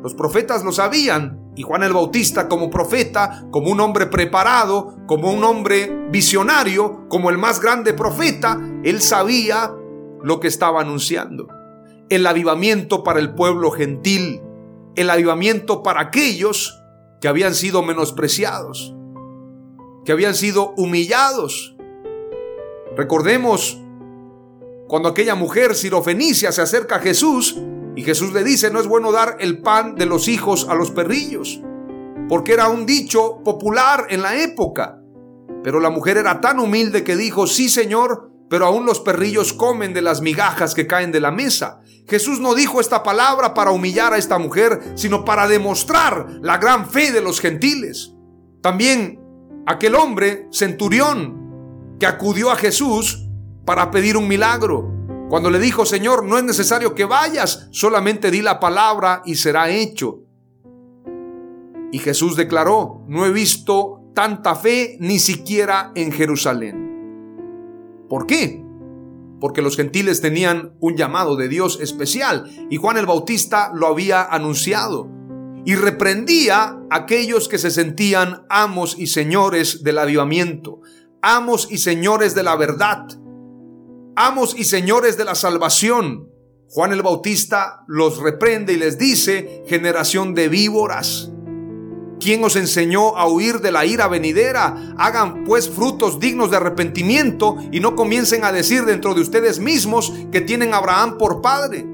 Los 0.03 0.15
profetas 0.15 0.65
lo 0.65 0.73
sabían 0.73 1.48
y 1.59 1.63
Juan 1.63 1.83
el 1.83 1.93
Bautista 1.93 2.47
como 2.47 2.71
profeta, 2.71 3.49
como 3.51 3.73
un 3.73 3.81
hombre 3.81 4.07
preparado, 4.07 4.97
como 5.09 5.33
un 5.33 5.43
hombre 5.43 5.93
visionario, 6.09 7.09
como 7.09 7.31
el 7.31 7.37
más 7.37 7.61
grande 7.61 7.95
profeta, 7.95 8.61
él 8.85 9.03
sabía 9.03 9.75
lo 10.23 10.39
que 10.39 10.47
estaba 10.47 10.83
anunciando. 10.83 11.49
El 12.11 12.25
avivamiento 12.29 13.03
para 13.03 13.19
el 13.19 13.35
pueblo 13.35 13.73
gentil, 13.73 14.41
el 14.95 15.11
avivamiento 15.11 15.83
para 15.83 16.03
aquellos 16.03 16.81
que 17.21 17.27
habían 17.27 17.57
sido 17.57 17.83
menospreciados, 17.83 18.95
que 20.05 20.13
habían 20.13 20.37
sido 20.37 20.75
humillados. 20.77 21.75
Recordemos 22.97 23.83
cuando 24.87 25.09
aquella 25.09 25.35
mujer 25.35 25.75
sirofenicia 25.75 26.53
se 26.53 26.63
acerca 26.63 26.97
a 26.97 27.01
Jesús 27.01 27.61
y 27.99 28.05
Jesús 28.05 28.33
le 28.33 28.45
dice, 28.45 28.71
no 28.71 28.79
es 28.79 28.87
bueno 28.87 29.11
dar 29.11 29.39
el 29.41 29.61
pan 29.61 29.97
de 29.97 30.07
los 30.07 30.29
hijos 30.29 30.69
a 30.69 30.77
los 30.77 30.93
perrillos, 30.93 31.61
porque 32.29 32.53
era 32.53 32.69
un 32.69 32.87
dicho 32.87 33.43
popular 33.43 34.07
en 34.09 34.23
la 34.23 34.41
época. 34.41 35.01
Pero 35.65 35.81
la 35.81 35.91
mujer 35.91 36.17
era 36.17 36.41
tan 36.41 36.61
humilde 36.61 37.03
que 37.03 37.17
dijo, 37.17 37.49
sí 37.49 37.69
Señor, 37.69 38.31
pero 38.49 38.67
aún 38.67 38.87
los 38.87 39.01
perrillos 39.01 39.53
comen 39.53 39.95
de 39.95 40.03
las 40.03 40.21
migajas 40.21 40.77
que 40.77 40.87
caen 40.87 41.11
de 41.11 41.19
la 41.19 41.33
mesa. 41.33 41.81
Jesús 42.07 42.39
no 42.39 42.55
dijo 42.55 42.81
esta 42.81 43.03
palabra 43.03 43.53
para 43.53 43.73
humillar 43.73 44.13
a 44.13 44.19
esta 44.19 44.39
mujer, 44.39 44.81
sino 44.95 45.25
para 45.25 45.49
demostrar 45.49 46.39
la 46.41 46.59
gran 46.59 46.89
fe 46.89 47.11
de 47.11 47.21
los 47.21 47.41
gentiles. 47.41 48.15
También 48.63 49.19
aquel 49.67 49.97
hombre, 49.97 50.47
centurión, 50.53 51.97
que 51.99 52.07
acudió 52.07 52.53
a 52.53 52.57
Jesús 52.57 53.29
para 53.65 53.91
pedir 53.91 54.17
un 54.17 54.29
milagro. 54.29 54.98
Cuando 55.29 55.51
le 55.51 55.59
dijo, 55.59 55.85
Señor, 55.85 56.25
no 56.25 56.39
es 56.39 56.45
necesario 56.45 56.95
que 56.95 57.05
vayas, 57.05 57.69
solamente 57.71 58.31
di 58.31 58.41
la 58.41 58.59
palabra 58.59 59.23
y 59.27 59.35
será 59.35 59.69
hecho. 59.69 60.23
Y 61.93 61.99
Jesús 61.99 62.37
declaró, 62.37 63.03
no 63.09 63.27
he 63.27 63.33
visto 63.33 64.11
tanta 64.15 64.55
fe 64.55 64.97
ni 65.01 65.19
siquiera 65.19 65.93
en 65.95 66.13
Jerusalén. 66.13 68.07
¿Por 68.09 68.27
qué? 68.27 68.65
Porque 69.39 69.63
los 69.63 69.77
gentiles 69.77 70.21
tenían 70.23 70.75
un 70.81 70.97
llamado 70.97 71.37
de 71.37 71.49
Dios 71.49 71.79
especial 71.81 72.51
y 72.71 72.77
Juan 72.77 72.97
el 72.97 73.07
Bautista 73.07 73.71
lo 73.75 73.87
había 73.87 74.23
anunciado 74.25 75.09
y 75.65 75.75
reprendía 75.75 76.79
a 76.91 76.97
aquellos 76.97 77.49
que 77.49 77.59
se 77.59 77.71
sentían 77.71 78.47
amos 78.49 78.99
y 78.99 79.09
señores 79.09 79.85
del 79.85 79.99
avivamiento, 79.99 80.81
amos 81.21 81.69
y 81.71 81.79
señores 81.79 82.35
de 82.35 82.43
la 82.43 82.57
verdad, 82.57 83.07
amos 84.19 84.57
y 84.59 84.65
señores 84.65 85.17
de 85.17 85.25
la 85.25 85.37
salvación. 85.37 86.29
Juan 86.71 86.93
el 86.93 87.03
Bautista 87.03 87.85
los 87.87 88.19
reprende 88.19 88.73
y 88.73 88.77
les 88.77 88.99
dice, 88.99 89.63
generación 89.69 90.35
de 90.35 90.49
víboras. 90.49 91.31
¿Quién 92.19 92.43
os 92.43 92.57
enseñó 92.57 93.17
a 93.17 93.29
huir 93.29 93.61
de 93.61 93.71
la 93.71 93.87
ira 93.87 94.09
venidera? 94.09 94.93
Hagan 94.99 95.45
pues 95.45 95.71
frutos 95.71 96.19
dignos 96.19 96.51
de 96.51 96.57
arrepentimiento 96.57 97.59
y 97.71 97.79
no 97.79 97.95
comiencen 97.95 98.45
a 98.45 98.51
decir 98.51 98.85
dentro 98.87 99.15
de 99.15 99.21
ustedes 99.21 99.61
mismos 99.61 100.13
que 100.33 100.41
tienen 100.41 100.75
a 100.75 100.79
Abraham 100.79 101.17
por 101.17 101.41
padre. 101.41 101.87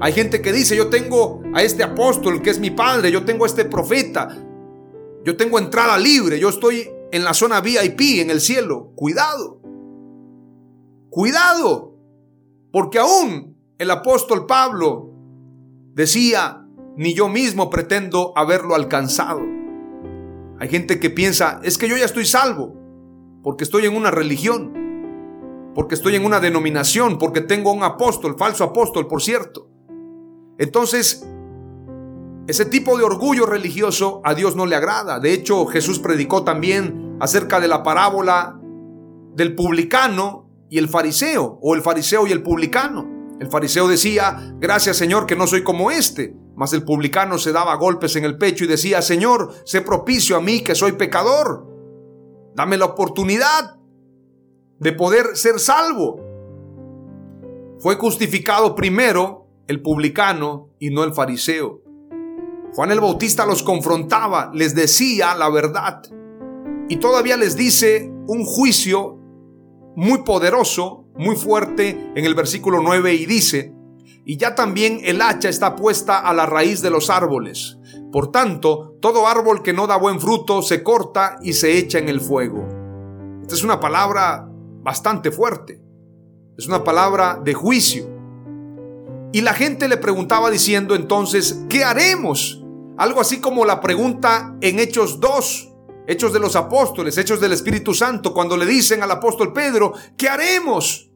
Hay 0.00 0.14
gente 0.14 0.40
que 0.40 0.54
dice, 0.54 0.74
yo 0.74 0.88
tengo 0.88 1.42
a 1.52 1.62
este 1.62 1.82
apóstol 1.82 2.40
que 2.40 2.48
es 2.48 2.58
mi 2.58 2.70
padre, 2.70 3.12
yo 3.12 3.26
tengo 3.26 3.44
a 3.44 3.48
este 3.48 3.66
profeta, 3.66 4.34
yo 5.26 5.36
tengo 5.36 5.58
entrada 5.58 5.98
libre, 5.98 6.38
yo 6.38 6.48
estoy 6.48 6.88
en 7.12 7.22
la 7.22 7.34
zona 7.34 7.60
VIP, 7.60 8.22
en 8.22 8.30
el 8.30 8.40
cielo. 8.40 8.92
Cuidado. 8.96 9.59
Cuidado, 11.10 11.96
porque 12.72 13.00
aún 13.00 13.56
el 13.78 13.90
apóstol 13.90 14.46
Pablo 14.46 15.10
decía, 15.92 16.64
ni 16.96 17.14
yo 17.14 17.28
mismo 17.28 17.68
pretendo 17.68 18.32
haberlo 18.36 18.76
alcanzado. 18.76 19.40
Hay 20.60 20.68
gente 20.68 21.00
que 21.00 21.10
piensa, 21.10 21.60
es 21.64 21.78
que 21.78 21.88
yo 21.88 21.96
ya 21.96 22.04
estoy 22.04 22.26
salvo, 22.26 22.76
porque 23.42 23.64
estoy 23.64 23.86
en 23.86 23.96
una 23.96 24.12
religión, 24.12 25.72
porque 25.74 25.96
estoy 25.96 26.14
en 26.14 26.24
una 26.24 26.38
denominación, 26.38 27.18
porque 27.18 27.40
tengo 27.40 27.72
un 27.72 27.82
apóstol, 27.82 28.36
falso 28.38 28.62
apóstol, 28.62 29.08
por 29.08 29.20
cierto. 29.20 29.68
Entonces, 30.58 31.26
ese 32.46 32.66
tipo 32.66 32.98
de 32.98 33.04
orgullo 33.04 33.46
religioso 33.46 34.20
a 34.24 34.34
Dios 34.34 34.54
no 34.54 34.66
le 34.66 34.76
agrada. 34.76 35.18
De 35.18 35.32
hecho, 35.32 35.66
Jesús 35.66 35.98
predicó 35.98 36.44
también 36.44 37.16
acerca 37.18 37.58
de 37.58 37.66
la 37.68 37.82
parábola 37.82 38.60
del 39.34 39.56
publicano 39.56 40.49
y 40.70 40.78
el 40.78 40.88
fariseo, 40.88 41.58
o 41.60 41.74
el 41.74 41.82
fariseo 41.82 42.26
y 42.26 42.32
el 42.32 42.42
publicano. 42.42 43.36
El 43.40 43.48
fariseo 43.48 43.88
decía, 43.88 44.54
gracias 44.58 44.96
Señor 44.96 45.26
que 45.26 45.36
no 45.36 45.46
soy 45.46 45.64
como 45.64 45.90
este. 45.90 46.34
Mas 46.56 46.72
el 46.72 46.84
publicano 46.84 47.38
se 47.38 47.52
daba 47.52 47.74
golpes 47.76 48.16
en 48.16 48.24
el 48.24 48.38
pecho 48.38 48.64
y 48.64 48.68
decía, 48.68 49.02
Señor, 49.02 49.52
sé 49.64 49.80
propicio 49.80 50.36
a 50.36 50.40
mí 50.40 50.60
que 50.60 50.74
soy 50.74 50.92
pecador. 50.92 51.66
Dame 52.54 52.76
la 52.76 52.84
oportunidad 52.84 53.78
de 54.78 54.92
poder 54.92 55.36
ser 55.36 55.58
salvo. 55.58 56.20
Fue 57.78 57.96
justificado 57.96 58.74
primero 58.74 59.46
el 59.66 59.82
publicano 59.82 60.68
y 60.78 60.90
no 60.90 61.02
el 61.02 61.14
fariseo. 61.14 61.82
Juan 62.74 62.90
el 62.92 63.00
Bautista 63.00 63.46
los 63.46 63.62
confrontaba, 63.62 64.50
les 64.54 64.74
decía 64.74 65.34
la 65.34 65.48
verdad. 65.48 66.02
Y 66.88 66.96
todavía 66.96 67.36
les 67.36 67.56
dice 67.56 68.12
un 68.26 68.44
juicio 68.44 69.19
muy 69.96 70.22
poderoso, 70.22 71.04
muy 71.16 71.36
fuerte 71.36 72.12
en 72.14 72.24
el 72.24 72.34
versículo 72.34 72.80
9 72.82 73.14
y 73.14 73.26
dice, 73.26 73.74
y 74.24 74.36
ya 74.36 74.54
también 74.54 75.00
el 75.02 75.22
hacha 75.22 75.48
está 75.48 75.76
puesta 75.76 76.18
a 76.18 76.32
la 76.34 76.46
raíz 76.46 76.82
de 76.82 76.90
los 76.90 77.10
árboles. 77.10 77.78
Por 78.12 78.30
tanto, 78.30 78.96
todo 79.00 79.26
árbol 79.26 79.62
que 79.62 79.72
no 79.72 79.86
da 79.86 79.96
buen 79.96 80.20
fruto 80.20 80.62
se 80.62 80.82
corta 80.82 81.38
y 81.42 81.54
se 81.54 81.78
echa 81.78 81.98
en 81.98 82.08
el 82.08 82.20
fuego. 82.20 82.66
Esta 83.42 83.54
es 83.54 83.64
una 83.64 83.80
palabra 83.80 84.48
bastante 84.82 85.30
fuerte. 85.30 85.82
Es 86.56 86.66
una 86.68 86.84
palabra 86.84 87.40
de 87.42 87.54
juicio. 87.54 88.08
Y 89.32 89.40
la 89.40 89.54
gente 89.54 89.88
le 89.88 89.96
preguntaba 89.96 90.50
diciendo 90.50 90.94
entonces, 90.94 91.64
¿qué 91.68 91.84
haremos? 91.84 92.62
Algo 92.98 93.20
así 93.20 93.40
como 93.40 93.64
la 93.64 93.80
pregunta 93.80 94.56
en 94.60 94.78
Hechos 94.78 95.20
2, 95.20 95.69
Hechos 96.10 96.32
de 96.32 96.40
los 96.40 96.56
Apóstoles, 96.56 97.16
Hechos 97.16 97.40
del 97.40 97.52
Espíritu 97.52 97.94
Santo, 97.94 98.34
cuando 98.34 98.56
le 98.56 98.66
dicen 98.66 99.00
al 99.00 99.12
apóstol 99.12 99.52
Pedro, 99.52 99.92
¿qué 100.16 100.28
haremos? 100.28 101.08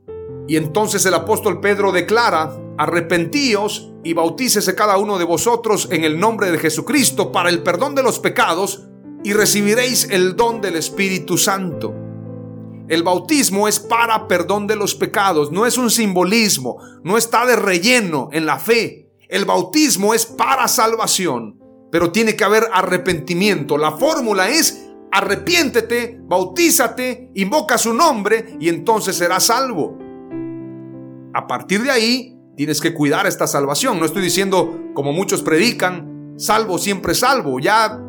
Y 0.47 0.57
entonces 0.57 1.05
el 1.05 1.15
apóstol 1.15 1.59
Pedro 1.59 1.91
declara 1.91 2.57
arrepentíos 2.79 3.91
y 4.05 4.13
bautícese 4.13 4.77
cada 4.77 4.97
uno 4.99 5.19
de 5.19 5.25
vosotros 5.25 5.89
en 5.91 6.05
el 6.05 6.21
nombre 6.21 6.53
de 6.53 6.59
Jesucristo 6.59 7.33
para 7.33 7.49
el 7.49 7.65
perdón 7.65 7.97
de 7.97 8.05
los 8.05 8.21
pecados 8.21 8.85
y 9.25 9.33
recibiréis 9.33 10.11
el 10.13 10.37
don 10.37 10.61
del 10.61 10.77
Espíritu 10.77 11.39
Santo. 11.39 11.93
El 12.87 13.03
bautismo 13.03 13.67
es 13.67 13.81
para 13.81 14.29
perdón 14.29 14.69
de 14.69 14.77
los 14.77 14.95
pecados, 14.95 15.51
no 15.51 15.67
es 15.67 15.77
un 15.77 15.91
simbolismo, 15.91 16.79
no 17.03 17.17
está 17.17 17.45
de 17.47 17.57
relleno 17.57 18.29
en 18.31 18.47
la 18.47 18.61
fe. 18.61 19.11
El 19.29 19.45
bautismo 19.45 20.15
es 20.15 20.25
para 20.25 20.69
salvación, 20.69 21.59
pero 21.91 22.13
tiene 22.13 22.37
que 22.37 22.45
haber 22.45 22.69
arrepentimiento. 22.73 23.77
La 23.77 23.93
fórmula 23.93 24.51
es 24.51 24.84
arrepiéntete, 25.15 26.21
bautízate, 26.25 27.31
invoca 27.35 27.79
su 27.79 27.95
nombre 27.95 28.57
y 28.59 28.69
entonces 28.69 29.17
serás 29.17 29.45
salvo. 29.45 29.97
A 31.33 31.47
partir 31.47 31.83
de 31.85 31.91
ahí, 31.93 32.37
tienes 32.57 32.81
que 32.81 32.93
cuidar 32.93 33.25
esta 33.27 33.47
salvación. 33.47 34.01
No 34.01 34.07
estoy 34.07 34.23
diciendo, 34.23 34.77
como 34.93 35.13
muchos 35.13 35.43
predican, 35.43 36.35
salvo 36.37 36.79
siempre 36.79 37.15
salvo. 37.15 37.61
Ya 37.61 38.03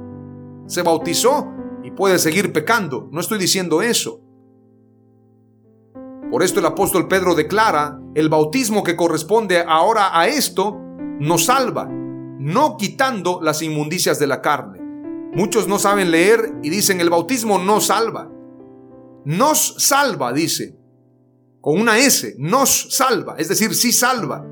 se 0.65 0.81
bautizó 0.81 1.47
y 1.83 1.91
puede 1.91 2.17
seguir 2.17 2.51
pecando. 2.51 3.07
No 3.11 3.21
estoy 3.21 3.37
diciendo 3.37 3.83
eso. 3.83 4.21
Por 6.31 6.41
esto 6.41 6.59
el 6.59 6.65
apóstol 6.65 7.07
Pedro 7.07 7.35
declara, 7.35 7.99
el 8.15 8.29
bautismo 8.29 8.83
que 8.83 8.95
corresponde 8.95 9.63
ahora 9.67 10.19
a 10.19 10.27
esto 10.27 10.75
nos 11.19 11.45
salva, 11.45 11.87
no 11.87 12.77
quitando 12.77 13.41
las 13.43 13.61
inmundicias 13.61 14.17
de 14.17 14.25
la 14.25 14.41
carne. 14.41 14.84
Muchos 15.35 15.67
no 15.67 15.79
saben 15.79 16.11
leer 16.11 16.53
y 16.63 16.69
dicen 16.69 17.01
el 17.01 17.09
bautismo 17.09 17.59
no 17.59 17.81
salva. 17.81 18.31
Nos 19.25 19.75
salva, 19.79 20.31
dice, 20.31 20.77
con 21.59 21.77
una 21.77 21.99
S, 21.99 22.35
nos 22.37 22.95
salva, 22.95 23.35
es 23.37 23.49
decir, 23.49 23.75
sí 23.75 23.91
salva. 23.91 24.45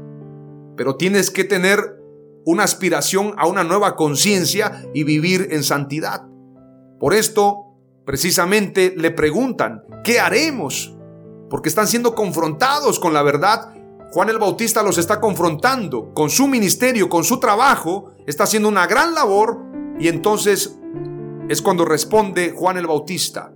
Pero 0.75 0.97
tienes 0.97 1.31
que 1.31 1.45
tener 1.45 1.79
una 2.45 2.65
aspiración 2.65 3.33
a 3.37 3.47
una 3.47 3.63
nueva 3.63 3.95
conciencia 3.95 4.83
y 4.93 5.05
vivir 5.05 5.47
en 5.51 5.63
santidad. 5.63 6.27
Por 6.99 7.13
esto, 7.13 7.77
precisamente, 8.05 8.93
le 8.97 9.11
preguntan, 9.11 9.83
¿qué 10.03 10.19
haremos? 10.19 10.97
Porque 11.49 11.69
están 11.69 11.87
siendo 11.87 12.13
confrontados 12.13 12.99
con 12.99 13.13
la 13.13 13.23
verdad. 13.23 13.73
Juan 14.11 14.29
el 14.29 14.37
Bautista 14.37 14.83
los 14.83 14.97
está 14.97 15.21
confrontando 15.21 16.13
con 16.13 16.29
su 16.29 16.45
ministerio, 16.47 17.07
con 17.07 17.23
su 17.23 17.39
trabajo, 17.39 18.11
está 18.27 18.43
haciendo 18.43 18.67
una 18.67 18.85
gran 18.85 19.13
labor 19.13 19.72
y 19.99 20.07
entonces 20.07 20.79
es 21.49 21.61
cuando 21.61 21.85
responde 21.85 22.51
Juan 22.51 22.77
el 22.77 22.87
Bautista. 22.87 23.53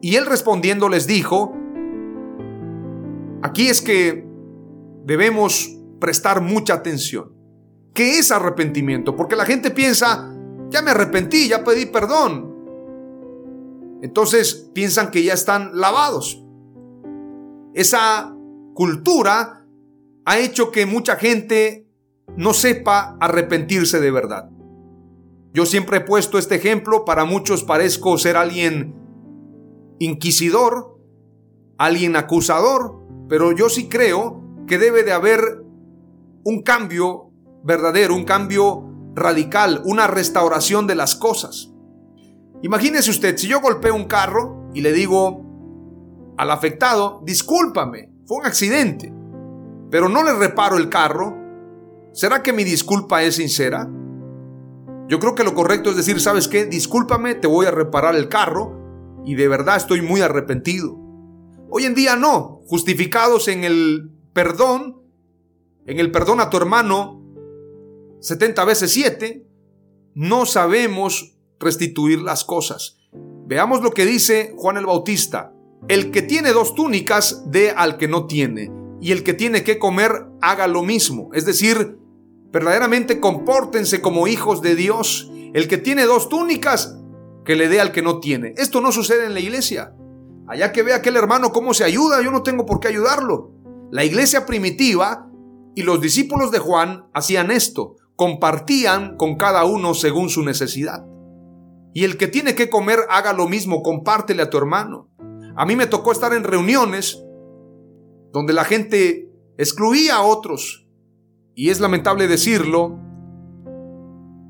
Y 0.00 0.16
él 0.16 0.26
respondiendo 0.26 0.88
les 0.88 1.06
dijo, 1.06 1.54
Aquí 3.42 3.68
es 3.68 3.80
que 3.80 4.26
debemos 5.04 5.78
prestar 6.00 6.40
mucha 6.40 6.74
atención. 6.74 7.32
¿Qué 7.94 8.18
es 8.18 8.32
arrepentimiento? 8.32 9.14
Porque 9.14 9.36
la 9.36 9.44
gente 9.44 9.70
piensa, 9.70 10.34
ya 10.70 10.82
me 10.82 10.90
arrepentí, 10.90 11.48
ya 11.48 11.62
pedí 11.62 11.86
perdón. 11.86 12.54
Entonces 14.02 14.70
piensan 14.74 15.10
que 15.10 15.22
ya 15.22 15.34
están 15.34 15.70
lavados. 15.74 16.44
Esa 17.74 18.34
cultura 18.74 19.66
ha 20.24 20.38
hecho 20.38 20.72
que 20.72 20.84
mucha 20.84 21.16
gente 21.16 21.88
no 22.36 22.54
sepa 22.54 23.16
arrepentirse 23.20 24.00
de 24.00 24.10
verdad. 24.10 24.50
Yo 25.52 25.66
siempre 25.66 25.98
he 25.98 26.00
puesto 26.00 26.38
este 26.38 26.56
ejemplo, 26.56 27.04
para 27.04 27.24
muchos 27.24 27.64
parezco 27.64 28.18
ser 28.18 28.36
alguien 28.36 28.94
inquisidor, 29.98 30.98
alguien 31.78 32.16
acusador, 32.16 33.00
pero 33.28 33.52
yo 33.52 33.68
sí 33.68 33.88
creo 33.88 34.42
que 34.66 34.78
debe 34.78 35.04
de 35.04 35.12
haber 35.12 35.64
un 36.44 36.62
cambio 36.62 37.30
verdadero, 37.64 38.14
un 38.14 38.24
cambio 38.24 38.84
radical, 39.14 39.82
una 39.84 40.06
restauración 40.06 40.86
de 40.86 40.94
las 40.94 41.16
cosas. 41.16 41.72
Imagínese 42.62 43.10
usted, 43.10 43.36
si 43.36 43.48
yo 43.48 43.60
golpeo 43.60 43.94
un 43.94 44.04
carro 44.04 44.70
y 44.74 44.80
le 44.80 44.92
digo 44.92 45.44
al 46.36 46.50
afectado, 46.50 47.22
discúlpame, 47.24 48.12
fue 48.26 48.38
un 48.38 48.46
accidente, 48.46 49.12
pero 49.90 50.08
no 50.08 50.22
le 50.22 50.34
reparo 50.34 50.76
el 50.76 50.88
carro, 50.88 51.36
¿será 52.12 52.42
que 52.42 52.52
mi 52.52 52.64
disculpa 52.64 53.22
es 53.22 53.36
sincera? 53.36 53.88
Yo 55.08 55.18
creo 55.18 55.34
que 55.34 55.44
lo 55.44 55.54
correcto 55.54 55.88
es 55.88 55.96
decir, 55.96 56.20
¿sabes 56.20 56.48
qué? 56.48 56.66
Discúlpame, 56.66 57.34
te 57.34 57.46
voy 57.46 57.64
a 57.64 57.70
reparar 57.70 58.14
el 58.14 58.28
carro 58.28 59.22
y 59.24 59.34
de 59.36 59.48
verdad 59.48 59.76
estoy 59.76 60.02
muy 60.02 60.20
arrepentido. 60.20 60.98
Hoy 61.70 61.84
en 61.84 61.94
día 61.94 62.14
no, 62.14 62.60
justificados 62.66 63.48
en 63.48 63.64
el 63.64 64.10
perdón, 64.34 65.02
en 65.86 65.98
el 65.98 66.10
perdón 66.12 66.40
a 66.40 66.50
tu 66.50 66.58
hermano 66.58 67.24
70 68.20 68.64
veces 68.66 68.92
7, 68.92 69.46
no 70.14 70.44
sabemos 70.44 71.38
restituir 71.58 72.20
las 72.20 72.44
cosas. 72.44 72.98
Veamos 73.46 73.82
lo 73.82 73.92
que 73.92 74.04
dice 74.04 74.52
Juan 74.56 74.76
el 74.76 74.86
Bautista. 74.86 75.54
El 75.88 76.10
que 76.10 76.20
tiene 76.20 76.52
dos 76.52 76.74
túnicas, 76.74 77.44
dé 77.50 77.70
al 77.70 77.96
que 77.96 78.08
no 78.08 78.26
tiene. 78.26 78.70
Y 79.00 79.12
el 79.12 79.22
que 79.22 79.32
tiene 79.32 79.62
que 79.62 79.78
comer, 79.78 80.26
haga 80.42 80.66
lo 80.66 80.82
mismo. 80.82 81.30
Es 81.32 81.46
decir, 81.46 81.98
verdaderamente 82.52 83.20
compórtense 83.20 84.00
como 84.00 84.26
hijos 84.26 84.62
de 84.62 84.74
Dios. 84.74 85.30
El 85.54 85.68
que 85.68 85.78
tiene 85.78 86.04
dos 86.04 86.28
túnicas, 86.28 86.98
que 87.44 87.56
le 87.56 87.68
dé 87.68 87.80
al 87.80 87.92
que 87.92 88.02
no 88.02 88.20
tiene. 88.20 88.54
Esto 88.56 88.80
no 88.80 88.92
sucede 88.92 89.26
en 89.26 89.34
la 89.34 89.40
iglesia. 89.40 89.94
Allá 90.46 90.72
que 90.72 90.82
ve 90.82 90.92
aquel 90.92 91.16
hermano 91.16 91.52
cómo 91.52 91.74
se 91.74 91.84
ayuda, 91.84 92.22
yo 92.22 92.30
no 92.30 92.42
tengo 92.42 92.66
por 92.66 92.80
qué 92.80 92.88
ayudarlo. 92.88 93.52
La 93.90 94.04
iglesia 94.04 94.44
primitiva 94.44 95.30
y 95.74 95.82
los 95.82 96.00
discípulos 96.00 96.50
de 96.50 96.58
Juan 96.58 97.06
hacían 97.14 97.50
esto, 97.50 97.96
compartían 98.16 99.16
con 99.16 99.36
cada 99.36 99.64
uno 99.64 99.94
según 99.94 100.28
su 100.28 100.42
necesidad. 100.42 101.06
Y 101.94 102.04
el 102.04 102.16
que 102.16 102.28
tiene 102.28 102.54
que 102.54 102.68
comer 102.68 103.00
haga 103.08 103.32
lo 103.32 103.48
mismo, 103.48 103.82
compártele 103.82 104.42
a 104.42 104.50
tu 104.50 104.58
hermano. 104.58 105.08
A 105.56 105.64
mí 105.66 105.76
me 105.76 105.86
tocó 105.86 106.12
estar 106.12 106.32
en 106.32 106.44
reuniones 106.44 107.22
donde 108.32 108.52
la 108.52 108.64
gente 108.64 109.30
excluía 109.56 110.16
a 110.16 110.22
otros. 110.22 110.87
Y 111.58 111.70
es 111.70 111.80
lamentable 111.80 112.28
decirlo, 112.28 113.00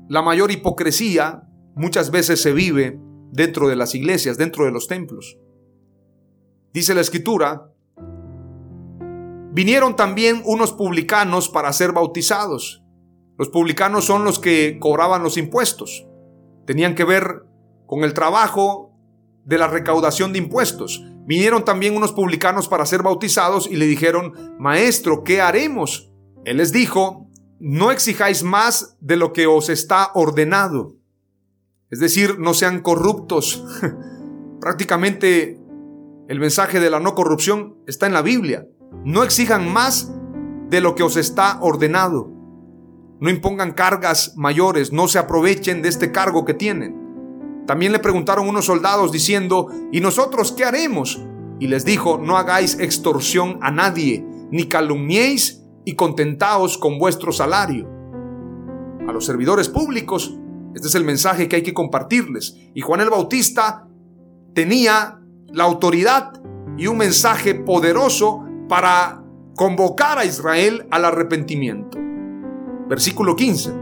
la 0.09 0.21
mayor 0.21 0.51
hipocresía 0.51 1.41
muchas 1.73 2.11
veces 2.11 2.39
se 2.39 2.53
vive 2.53 2.99
dentro 3.31 3.67
de 3.67 3.75
las 3.75 3.95
iglesias, 3.95 4.37
dentro 4.37 4.65
de 4.65 4.71
los 4.71 4.87
templos. 4.87 5.39
Dice 6.71 6.93
la 6.93 7.01
escritura, 7.01 7.73
vinieron 9.53 9.95
también 9.95 10.43
unos 10.45 10.71
publicanos 10.71 11.49
para 11.49 11.73
ser 11.73 11.93
bautizados. 11.93 12.83
Los 13.39 13.49
publicanos 13.49 14.05
son 14.05 14.23
los 14.23 14.37
que 14.37 14.77
cobraban 14.79 15.23
los 15.23 15.37
impuestos. 15.37 16.05
Tenían 16.67 16.93
que 16.93 17.05
ver 17.05 17.41
con 17.87 18.03
el 18.03 18.13
trabajo 18.13 18.93
de 19.45 19.57
la 19.57 19.67
recaudación 19.67 20.31
de 20.31 20.37
impuestos. 20.37 21.03
Vinieron 21.25 21.65
también 21.65 21.97
unos 21.97 22.11
publicanos 22.11 22.67
para 22.67 22.85
ser 22.85 23.01
bautizados 23.01 23.65
y 23.65 23.77
le 23.77 23.87
dijeron, 23.87 24.55
Maestro, 24.59 25.23
¿qué 25.23 25.41
haremos? 25.41 26.08
Él 26.49 26.57
les 26.57 26.71
dijo, 26.71 27.29
no 27.59 27.91
exijáis 27.91 28.41
más 28.41 28.97
de 29.01 29.17
lo 29.17 29.33
que 29.33 29.45
os 29.45 29.69
está 29.69 30.09
ordenado. 30.15 30.95
Es 31.91 31.99
decir, 31.99 32.39
no 32.39 32.55
sean 32.55 32.79
corruptos. 32.79 33.63
Prácticamente 34.59 35.59
el 36.27 36.39
mensaje 36.39 36.79
de 36.79 36.89
la 36.89 36.99
no 36.99 37.13
corrupción 37.13 37.75
está 37.85 38.07
en 38.07 38.13
la 38.13 38.23
Biblia. 38.23 38.65
No 39.05 39.21
exijan 39.21 39.71
más 39.71 40.11
de 40.71 40.81
lo 40.81 40.95
que 40.95 41.03
os 41.03 41.17
está 41.17 41.59
ordenado. 41.61 42.31
No 43.19 43.29
impongan 43.29 43.73
cargas 43.73 44.33
mayores, 44.35 44.91
no 44.91 45.07
se 45.07 45.19
aprovechen 45.19 45.83
de 45.83 45.89
este 45.89 46.11
cargo 46.11 46.45
que 46.45 46.55
tienen. 46.55 47.63
También 47.67 47.91
le 47.91 47.99
preguntaron 47.99 48.49
unos 48.49 48.65
soldados 48.65 49.11
diciendo, 49.11 49.67
¿y 49.91 50.01
nosotros 50.01 50.51
qué 50.53 50.65
haremos? 50.65 51.23
Y 51.59 51.67
les 51.67 51.85
dijo, 51.85 52.17
no 52.17 52.37
hagáis 52.37 52.79
extorsión 52.79 53.59
a 53.61 53.69
nadie, 53.69 54.25
ni 54.49 54.67
calumniéis 54.67 55.58
y 55.89 55.95
contentaos 55.95 56.77
con 56.77 56.99
vuestro 56.99 57.31
salario. 57.31 57.89
A 59.07 59.11
los 59.11 59.25
servidores 59.25 59.69
públicos, 59.69 60.37
este 60.75 60.87
es 60.87 60.93
el 60.93 61.03
mensaje 61.03 61.47
que 61.47 61.55
hay 61.55 61.63
que 61.63 61.73
compartirles. 61.73 62.55
Y 62.75 62.81
Juan 62.81 63.01
el 63.01 63.09
Bautista 63.09 63.87
tenía 64.53 65.19
la 65.47 65.63
autoridad 65.63 66.43
y 66.77 66.85
un 66.85 66.97
mensaje 66.97 67.55
poderoso 67.55 68.45
para 68.67 69.23
convocar 69.55 70.19
a 70.19 70.25
Israel 70.25 70.85
al 70.91 71.05
arrepentimiento. 71.05 71.97
Versículo 72.87 73.35
15. 73.35 73.73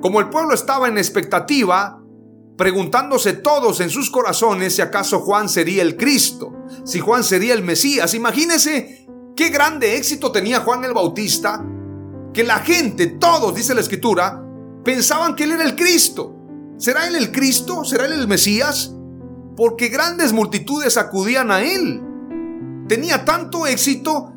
Como 0.00 0.20
el 0.20 0.30
pueblo 0.30 0.54
estaba 0.54 0.88
en 0.88 0.96
expectativa, 0.96 2.00
preguntándose 2.56 3.34
todos 3.34 3.80
en 3.80 3.90
sus 3.90 4.10
corazones 4.10 4.76
si 4.76 4.80
acaso 4.80 5.20
Juan 5.20 5.50
sería 5.50 5.82
el 5.82 5.98
Cristo, 5.98 6.54
si 6.84 6.98
Juan 6.98 7.24
sería 7.24 7.52
el 7.52 7.62
Mesías. 7.62 8.14
Imagínense 8.14 8.99
qué 9.40 9.48
grande 9.48 9.96
éxito 9.96 10.30
tenía 10.30 10.60
Juan 10.60 10.84
el 10.84 10.92
Bautista, 10.92 11.64
que 12.34 12.44
la 12.44 12.58
gente, 12.58 13.06
todos, 13.06 13.54
dice 13.54 13.74
la 13.74 13.80
escritura, 13.80 14.44
pensaban 14.84 15.34
que 15.34 15.44
él 15.44 15.52
era 15.52 15.64
el 15.64 15.76
Cristo. 15.76 16.36
¿Será 16.76 17.06
él 17.06 17.16
el 17.16 17.32
Cristo? 17.32 17.84
¿Será 17.84 18.04
él 18.04 18.12
el 18.12 18.28
Mesías? 18.28 18.92
porque 19.60 19.88
grandes 19.88 20.32
multitudes 20.32 20.96
acudían 20.96 21.50
a 21.50 21.62
él. 21.62 22.02
Tenía 22.88 23.26
tanto 23.26 23.66
éxito 23.66 24.32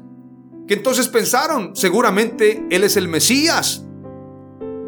que 0.68 0.74
entonces 0.74 1.08
pensaron, 1.08 1.78
seguramente 1.78 2.68
Él 2.70 2.84
es 2.84 2.98
el 2.98 3.08
Mesías. 3.08 3.86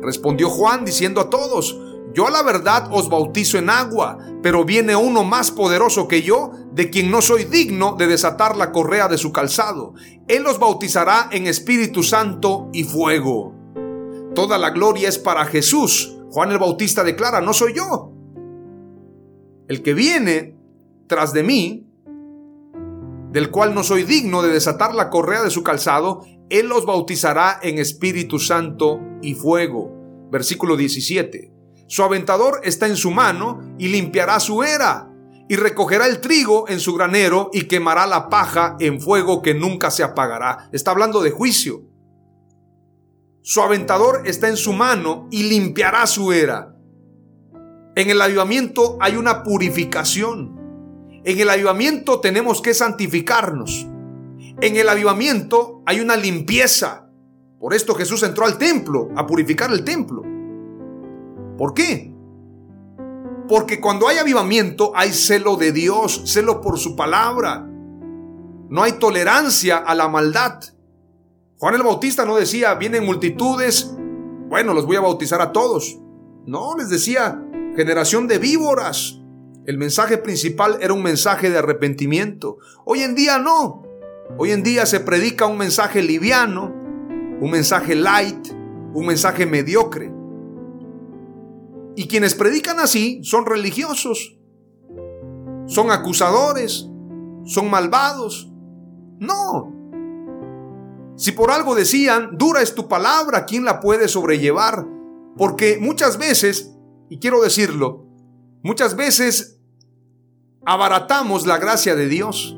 Respondió 0.01 0.49
Juan 0.49 0.83
diciendo 0.83 1.21
a 1.21 1.29
todos, 1.29 1.79
yo 2.13 2.27
a 2.27 2.31
la 2.31 2.43
verdad 2.43 2.89
os 2.91 3.09
bautizo 3.09 3.57
en 3.57 3.69
agua, 3.69 4.17
pero 4.45 4.63
viene 4.63 4.95
uno 4.95 5.23
más 5.23 5.49
poderoso 5.49 6.07
que 6.07 6.21
yo, 6.21 6.51
de 6.71 6.91
quien 6.91 7.09
no 7.09 7.23
soy 7.23 7.45
digno 7.45 7.95
de 7.95 8.05
desatar 8.05 8.55
la 8.55 8.71
correa 8.71 9.07
de 9.07 9.17
su 9.17 9.31
calzado. 9.31 9.95
Él 10.27 10.45
os 10.45 10.59
bautizará 10.59 11.29
en 11.31 11.47
Espíritu 11.47 12.03
Santo 12.03 12.69
y 12.71 12.83
fuego. 12.83 13.55
Toda 14.35 14.59
la 14.59 14.69
gloria 14.69 15.09
es 15.09 15.17
para 15.17 15.45
Jesús. 15.45 16.15
Juan 16.29 16.51
el 16.51 16.59
Bautista 16.59 17.03
declara, 17.03 17.41
no 17.41 17.53
soy 17.53 17.73
yo. 17.73 18.11
El 19.67 19.81
que 19.81 19.95
viene 19.95 20.55
tras 21.07 21.33
de 21.33 21.41
mí, 21.41 21.87
del 23.31 23.49
cual 23.49 23.73
no 23.73 23.83
soy 23.83 24.03
digno 24.03 24.43
de 24.43 24.53
desatar 24.53 24.93
la 24.93 25.09
correa 25.09 25.41
de 25.41 25.49
su 25.49 25.63
calzado, 25.63 26.23
Él 26.51 26.71
os 26.71 26.85
bautizará 26.85 27.59
en 27.63 27.79
Espíritu 27.79 28.37
Santo 28.37 28.99
y 29.23 29.33
fuego. 29.33 29.91
Versículo 30.29 30.77
17. 30.77 31.54
Su 31.87 32.03
aventador 32.03 32.61
está 32.63 32.87
en 32.87 32.97
su 32.97 33.11
mano 33.11 33.75
y 33.77 33.89
limpiará 33.89 34.39
su 34.39 34.63
era, 34.63 35.11
y 35.47 35.55
recogerá 35.55 36.07
el 36.07 36.19
trigo 36.21 36.67
en 36.67 36.79
su 36.79 36.95
granero 36.95 37.49
y 37.53 37.63
quemará 37.63 38.07
la 38.07 38.29
paja 38.29 38.75
en 38.79 38.99
fuego 38.99 39.41
que 39.41 39.53
nunca 39.53 39.91
se 39.91 40.03
apagará. 40.03 40.69
Está 40.71 40.91
hablando 40.91 41.21
de 41.21 41.31
juicio. 41.31 41.83
Su 43.43 43.61
aventador 43.61 44.23
está 44.25 44.47
en 44.47 44.57
su 44.57 44.73
mano 44.73 45.27
y 45.29 45.43
limpiará 45.43 46.07
su 46.07 46.33
era. 46.33 46.75
En 47.95 48.09
el 48.09 48.19
avivamiento 48.19 48.97
hay 48.99 49.17
una 49.17 49.43
purificación. 49.43 50.59
En 51.23 51.39
el 51.39 51.49
avivamiento 51.49 52.19
tenemos 52.19 52.61
que 52.61 52.73
santificarnos. 52.73 53.87
En 54.61 54.75
el 54.75 54.89
avivamiento 54.89 55.83
hay 55.85 55.99
una 55.99 56.17
limpieza. 56.17 57.07
Por 57.59 57.75
esto 57.75 57.93
Jesús 57.93 58.23
entró 58.23 58.45
al 58.45 58.57
templo 58.57 59.09
a 59.15 59.27
purificar 59.27 59.71
el 59.71 59.83
templo. 59.83 60.23
¿Por 61.57 61.73
qué? 61.73 62.13
Porque 63.47 63.79
cuando 63.79 64.07
hay 64.07 64.17
avivamiento 64.17 64.91
hay 64.95 65.11
celo 65.11 65.55
de 65.55 65.71
Dios, 65.71 66.23
celo 66.25 66.61
por 66.61 66.79
su 66.79 66.95
palabra. 66.95 67.65
No 68.69 68.83
hay 68.83 68.93
tolerancia 68.93 69.77
a 69.77 69.93
la 69.93 70.07
maldad. 70.07 70.59
Juan 71.57 71.75
el 71.75 71.83
Bautista 71.83 72.25
no 72.25 72.35
decía, 72.35 72.73
vienen 72.75 73.05
multitudes, 73.05 73.95
bueno, 74.49 74.73
los 74.73 74.85
voy 74.85 74.97
a 74.97 75.01
bautizar 75.01 75.41
a 75.41 75.51
todos. 75.51 75.99
No, 76.45 76.75
les 76.77 76.89
decía, 76.89 77.41
generación 77.75 78.27
de 78.27 78.39
víboras. 78.39 79.21
El 79.65 79.77
mensaje 79.77 80.17
principal 80.17 80.77
era 80.81 80.93
un 80.93 81.01
mensaje 81.01 81.49
de 81.49 81.57
arrepentimiento. 81.57 82.57
Hoy 82.83 83.01
en 83.01 83.15
día 83.15 83.39
no. 83.39 83.83
Hoy 84.37 84.51
en 84.51 84.63
día 84.63 84.85
se 84.85 84.99
predica 84.99 85.45
un 85.45 85.57
mensaje 85.57 86.01
liviano, 86.01 86.73
un 87.39 87.49
mensaje 87.51 87.95
light, 87.95 88.47
un 88.93 89.05
mensaje 89.05 89.45
mediocre. 89.45 90.11
Y 91.95 92.07
quienes 92.07 92.35
predican 92.35 92.79
así 92.79 93.21
son 93.23 93.45
religiosos, 93.45 94.37
son 95.65 95.91
acusadores, 95.91 96.89
son 97.45 97.69
malvados. 97.69 98.51
No. 99.19 99.71
Si 101.15 101.31
por 101.31 101.51
algo 101.51 101.75
decían, 101.75 102.37
dura 102.37 102.61
es 102.61 102.75
tu 102.75 102.87
palabra, 102.87 103.45
¿quién 103.45 103.63
la 103.63 103.79
puede 103.79 104.07
sobrellevar? 104.07 104.85
Porque 105.37 105.77
muchas 105.79 106.17
veces, 106.17 106.75
y 107.09 107.19
quiero 107.19 107.41
decirlo, 107.41 108.05
muchas 108.63 108.95
veces 108.95 109.61
abaratamos 110.65 111.45
la 111.45 111.57
gracia 111.57 111.95
de 111.95 112.07
Dios, 112.07 112.57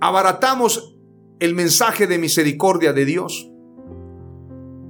abaratamos 0.00 0.96
el 1.40 1.54
mensaje 1.54 2.06
de 2.06 2.18
misericordia 2.18 2.92
de 2.92 3.04
Dios. 3.04 3.50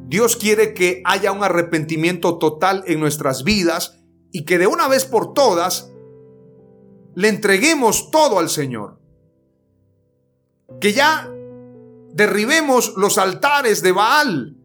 Dios 0.08 0.36
quiere 0.36 0.72
que 0.72 1.02
haya 1.04 1.32
un 1.32 1.44
arrepentimiento 1.44 2.38
total 2.38 2.82
en 2.86 2.98
nuestras 2.98 3.44
vidas 3.44 4.00
y 4.32 4.46
que 4.46 4.56
de 4.56 4.66
una 4.66 4.88
vez 4.88 5.04
por 5.04 5.34
todas 5.34 5.92
le 7.14 7.28
entreguemos 7.28 8.10
todo 8.10 8.38
al 8.38 8.48
Señor. 8.48 8.98
Que 10.80 10.94
ya 10.94 11.30
derribemos 12.14 12.94
los 12.96 13.18
altares 13.18 13.82
de 13.82 13.92
Baal. 13.92 14.56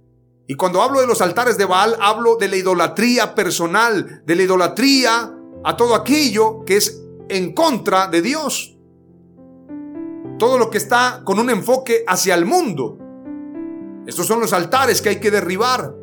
Y 0.47 0.56
cuando 0.56 0.82
hablo 0.82 1.01
de 1.01 1.08
los 1.08 1.19
altares 1.19 1.58
de 1.58 1.65
Baal, 1.65 1.97
hablo 1.99 2.38
de 2.38 2.47
la 2.47 2.56
idolatría 2.56 3.36
personal, 3.36 4.23
de 4.25 4.36
la 4.36 4.43
idolatría 4.43 5.29
a 5.65 5.75
todo 5.75 5.93
aquello 5.93 6.63
que 6.63 6.77
es 6.77 7.03
en 7.27 7.53
contra 7.53 8.08
de 8.08 8.21
Dios. 8.21 8.77
Todo 10.39 10.58
lo 10.58 10.69
que 10.69 10.77
está 10.77 11.21
con 11.25 11.38
un 11.38 11.49
enfoque 11.49 12.06
hacia 12.08 12.34
el 12.36 12.45
mundo. 12.45 13.03
Estos 14.06 14.28
son 14.28 14.39
los 14.39 14.54
altares 14.54 15.02
que 15.02 15.10
hay 15.10 15.20
que 15.20 15.32
derribar. 15.32 15.96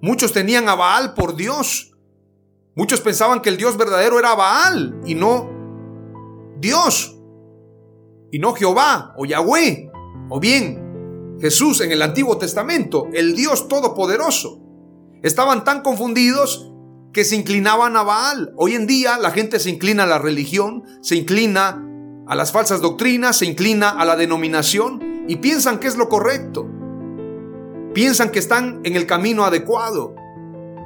Muchos 0.00 0.32
tenían 0.32 0.68
a 0.68 0.74
Baal 0.74 1.14
por 1.14 1.34
Dios. 1.34 1.96
Muchos 2.74 3.00
pensaban 3.00 3.40
que 3.40 3.48
el 3.48 3.56
Dios 3.56 3.76
verdadero 3.76 4.18
era 4.18 4.34
Baal 4.34 5.00
y 5.04 5.14
no 5.14 5.50
Dios. 6.60 7.16
Y 8.30 8.38
no 8.38 8.54
Jehová 8.54 9.14
o 9.16 9.24
Yahweh. 9.24 9.90
O 10.28 10.38
bien 10.38 11.36
Jesús 11.40 11.80
en 11.80 11.92
el 11.92 12.02
Antiguo 12.02 12.38
Testamento, 12.38 13.08
el 13.12 13.34
Dios 13.34 13.68
Todopoderoso. 13.68 14.60
Estaban 15.22 15.64
tan 15.64 15.82
confundidos 15.82 16.72
que 17.12 17.24
se 17.24 17.36
inclinaban 17.36 17.96
a 17.96 18.02
Baal. 18.02 18.52
Hoy 18.56 18.74
en 18.74 18.86
día 18.86 19.18
la 19.18 19.30
gente 19.30 19.58
se 19.58 19.70
inclina 19.70 20.04
a 20.04 20.06
la 20.06 20.18
religión, 20.18 20.84
se 21.02 21.16
inclina 21.16 21.82
a 22.26 22.34
las 22.34 22.52
falsas 22.52 22.80
doctrinas, 22.80 23.38
se 23.38 23.46
inclina 23.46 23.90
a 23.90 24.04
la 24.04 24.16
denominación 24.16 25.15
y 25.28 25.36
piensan 25.36 25.78
que 25.78 25.88
es 25.88 25.96
lo 25.96 26.08
correcto. 26.08 26.66
Piensan 27.94 28.30
que 28.30 28.38
están 28.38 28.80
en 28.84 28.96
el 28.96 29.06
camino 29.06 29.44
adecuado. 29.44 30.14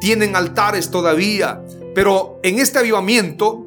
Tienen 0.00 0.36
altares 0.36 0.90
todavía. 0.90 1.62
Pero 1.94 2.38
en 2.42 2.58
este 2.58 2.78
avivamiento 2.78 3.66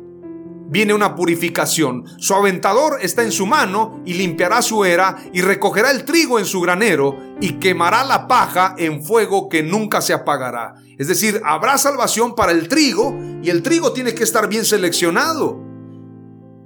viene 0.67 0.93
una 0.93 1.15
purificación. 1.15 2.05
Su 2.17 2.33
aventador 2.33 2.97
está 3.01 3.21
en 3.21 3.31
su 3.31 3.45
mano 3.45 4.01
y 4.05 4.13
limpiará 4.13 4.61
su 4.61 4.85
era 4.85 5.17
y 5.31 5.41
recogerá 5.41 5.91
el 5.91 6.05
trigo 6.05 6.39
en 6.39 6.45
su 6.45 6.61
granero 6.61 7.17
y 7.41 7.59
quemará 7.59 8.03
la 8.03 8.27
paja 8.27 8.75
en 8.77 9.03
fuego 9.03 9.49
que 9.49 9.61
nunca 9.61 10.01
se 10.01 10.13
apagará. 10.13 10.75
Es 10.97 11.07
decir, 11.07 11.41
habrá 11.45 11.77
salvación 11.77 12.33
para 12.33 12.53
el 12.53 12.67
trigo 12.67 13.13
y 13.43 13.49
el 13.49 13.61
trigo 13.61 13.93
tiene 13.93 14.15
que 14.15 14.23
estar 14.23 14.47
bien 14.47 14.63
seleccionado, 14.63 15.59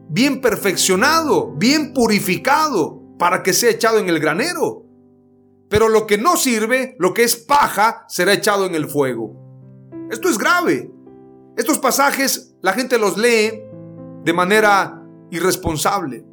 bien 0.09 0.41
perfeccionado, 0.41 1.53
bien 1.57 1.93
purificado 1.93 2.96
para 3.17 3.43
que 3.43 3.53
sea 3.53 3.71
echado 3.71 3.99
en 3.99 4.09
el 4.09 4.19
granero. 4.19 4.85
Pero 5.69 5.89
lo 5.89 6.07
que 6.07 6.17
no 6.17 6.37
sirve, 6.37 6.95
lo 6.99 7.13
que 7.13 7.23
es 7.23 7.35
paja, 7.35 8.05
será 8.07 8.33
echado 8.33 8.65
en 8.65 8.75
el 8.75 8.87
fuego. 8.87 9.35
Esto 10.09 10.29
es 10.29 10.37
grave. 10.37 10.91
Estos 11.57 11.79
pasajes 11.79 12.55
la 12.61 12.73
gente 12.73 12.97
los 12.97 13.17
lee 13.17 13.63
de 14.23 14.33
manera 14.33 15.03
irresponsable. 15.31 16.25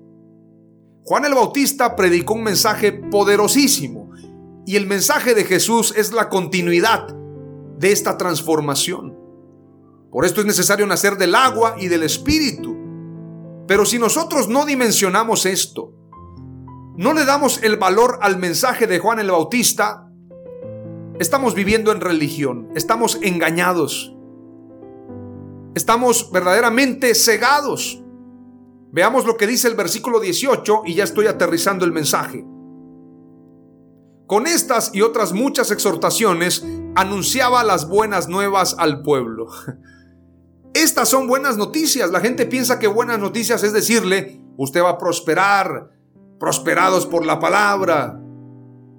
Juan 1.05 1.25
el 1.25 1.35
Bautista 1.35 1.97
predicó 1.97 2.35
un 2.35 2.45
mensaje 2.45 2.93
poderosísimo 2.93 4.11
y 4.67 4.77
el 4.77 4.87
mensaje 4.87 5.35
de 5.35 5.45
Jesús 5.45 5.93
es 5.97 6.13
la 6.13 6.29
continuidad 6.29 7.09
de 7.79 7.93
esta 7.93 8.17
transformación. 8.17 9.19
Por 10.11 10.25
esto 10.25 10.41
es 10.41 10.47
necesario 10.47 10.87
nacer 10.87 11.19
del 11.19 11.35
agua 11.35 11.77
y 11.79 11.89
del 11.89 12.05
espíritu. 12.05 12.77
Pero 13.67 13.85
si 13.85 13.99
nosotros 13.99 14.49
no 14.49 14.65
dimensionamos 14.65 15.45
esto, 15.45 15.93
no 16.97 17.13
le 17.13 17.25
damos 17.25 17.63
el 17.63 17.77
valor 17.77 18.19
al 18.23 18.39
mensaje 18.39 18.87
de 18.87 19.01
Juan 19.01 19.19
el 19.19 19.31
Bautista, 19.31 20.09
estamos 21.19 21.55
viviendo 21.55 21.91
en 21.91 22.01
religión, 22.01 22.69
estamos 22.77 23.19
engañados, 23.23 24.15
estamos 25.75 26.31
verdaderamente 26.31 27.15
cegados. 27.15 28.01
Veamos 28.93 29.27
lo 29.27 29.37
que 29.37 29.49
dice 29.49 29.67
el 29.67 29.75
versículo 29.75 30.21
18 30.21 30.83
y 30.87 30.95
ya 30.95 31.03
estoy 31.03 31.27
aterrizando 31.27 31.85
el 31.85 31.91
mensaje. 31.91 32.45
Con 34.29 34.47
estas 34.47 34.95
y 34.95 35.03
otras 35.03 35.33
muchas 35.33 35.73
exhortaciones 35.73 36.65
anunciaba 36.95 37.65
las 37.65 37.89
buenas 37.89 38.29
nuevas 38.29 38.77
al 38.79 39.03
pueblo. 39.03 39.49
Estas 40.75 41.09
son 41.09 41.27
buenas 41.27 41.57
noticias. 41.57 42.13
La 42.13 42.21
gente 42.21 42.47
piensa 42.47 42.79
que 42.79 42.87
buenas 42.87 43.19
noticias 43.19 43.65
es 43.65 43.73
decirle, 43.73 44.41
usted 44.57 44.83
va 44.83 44.91
a 44.91 44.99
prosperar, 44.99 45.94
prosperados 46.39 47.07
por 47.07 47.25
la 47.25 47.39
palabra, 47.39 48.21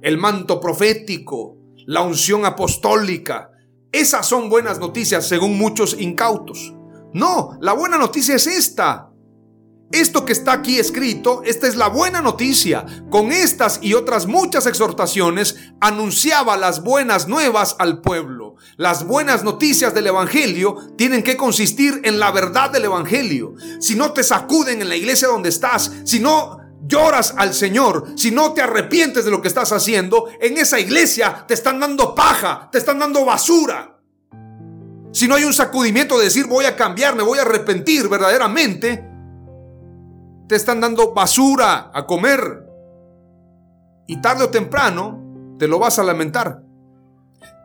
el 0.01 0.17
manto 0.17 0.59
profético, 0.59 1.57
la 1.86 2.01
unción 2.01 2.45
apostólica. 2.45 3.51
Esas 3.91 4.27
son 4.27 4.49
buenas 4.49 4.79
noticias 4.79 5.27
según 5.27 5.57
muchos 5.57 5.99
incautos. 5.99 6.73
No, 7.13 7.57
la 7.61 7.73
buena 7.73 7.97
noticia 7.97 8.36
es 8.36 8.47
esta. 8.47 9.09
Esto 9.91 10.25
que 10.25 10.33
está 10.33 10.51
aquí 10.51 10.79
escrito, 10.79 11.43
esta 11.45 11.67
es 11.67 11.75
la 11.75 11.88
buena 11.88 12.21
noticia. 12.21 12.86
Con 13.11 13.31
estas 13.31 13.79
y 13.81 13.93
otras 13.93 14.25
muchas 14.25 14.65
exhortaciones 14.65 15.55
anunciaba 15.79 16.57
las 16.57 16.83
buenas 16.83 17.27
nuevas 17.27 17.75
al 17.79 18.01
pueblo. 18.01 18.55
Las 18.77 19.05
buenas 19.05 19.43
noticias 19.43 19.93
del 19.93 20.07
Evangelio 20.07 20.75
tienen 20.97 21.21
que 21.23 21.38
consistir 21.38 22.01
en 22.03 22.19
la 22.19 22.31
verdad 22.31 22.71
del 22.71 22.86
Evangelio. 22.86 23.53
Si 23.79 23.95
no 23.95 24.11
te 24.11 24.23
sacuden 24.23 24.81
en 24.81 24.89
la 24.89 24.95
iglesia 24.95 25.27
donde 25.27 25.49
estás, 25.49 25.91
si 26.03 26.19
no 26.19 26.64
lloras 26.88 27.33
al 27.38 27.53
Señor, 27.53 28.05
si 28.15 28.31
no 28.31 28.53
te 28.53 28.61
arrepientes 28.61 29.25
de 29.25 29.31
lo 29.31 29.41
que 29.41 29.47
estás 29.47 29.71
haciendo, 29.71 30.27
en 30.39 30.57
esa 30.57 30.79
iglesia 30.79 31.45
te 31.47 31.53
están 31.53 31.79
dando 31.79 32.13
paja, 32.15 32.69
te 32.71 32.77
están 32.77 32.99
dando 32.99 33.25
basura. 33.25 33.99
Si 35.11 35.27
no 35.27 35.36
hay 35.36 35.43
un 35.45 35.53
sacudimiento 35.53 36.17
de 36.17 36.25
decir 36.25 36.45
voy 36.45 36.65
a 36.65 36.75
cambiar, 36.75 37.15
me 37.15 37.23
voy 37.23 37.39
a 37.39 37.43
arrepentir 37.43 38.07
verdaderamente, 38.09 39.03
te 40.47 40.55
están 40.55 40.81
dando 40.81 41.13
basura 41.13 41.91
a 41.93 42.05
comer. 42.05 42.63
Y 44.07 44.21
tarde 44.21 44.43
o 44.43 44.49
temprano 44.49 45.55
te 45.57 45.67
lo 45.67 45.79
vas 45.79 45.97
a 45.97 46.03
lamentar. 46.03 46.61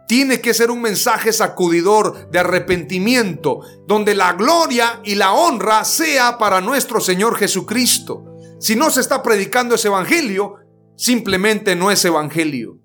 Tiene 0.08 0.40
que 0.40 0.54
ser 0.54 0.70
un 0.70 0.80
mensaje 0.80 1.32
sacudidor 1.32 2.30
de 2.30 2.38
arrepentimiento, 2.38 3.60
donde 3.86 4.14
la 4.14 4.32
gloria 4.32 5.00
y 5.04 5.14
la 5.14 5.32
honra 5.32 5.84
sea 5.84 6.38
para 6.38 6.60
nuestro 6.60 7.00
Señor 7.00 7.36
Jesucristo. 7.36 8.29
Si 8.60 8.76
no 8.76 8.90
se 8.90 9.00
está 9.00 9.22
predicando 9.22 9.74
ese 9.74 9.88
evangelio, 9.88 10.56
simplemente 10.94 11.74
no 11.74 11.90
es 11.90 12.04
evangelio. 12.04 12.78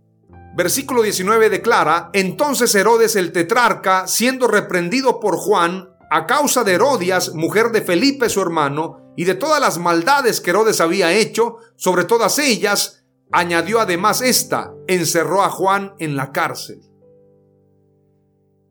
Versículo 0.55 1.01
19 1.01 1.49
declara, 1.49 2.11
entonces 2.13 2.73
Herodes 2.75 3.17
el 3.17 3.33
tetrarca, 3.33 4.07
siendo 4.07 4.47
reprendido 4.47 5.19
por 5.19 5.35
Juan, 5.35 5.89
a 6.09 6.25
causa 6.27 6.63
de 6.63 6.75
Herodias, 6.75 7.33
mujer 7.35 7.73
de 7.73 7.81
Felipe 7.81 8.29
su 8.29 8.41
hermano, 8.41 9.11
y 9.17 9.25
de 9.25 9.35
todas 9.35 9.59
las 9.59 9.77
maldades 9.77 10.39
que 10.39 10.51
Herodes 10.51 10.79
había 10.79 11.11
hecho, 11.11 11.57
sobre 11.75 12.05
todas 12.05 12.39
ellas, 12.39 13.03
añadió 13.33 13.81
además 13.81 14.21
esta, 14.21 14.73
encerró 14.87 15.43
a 15.43 15.49
Juan 15.49 15.93
en 15.99 16.15
la 16.15 16.31
cárcel. 16.31 16.89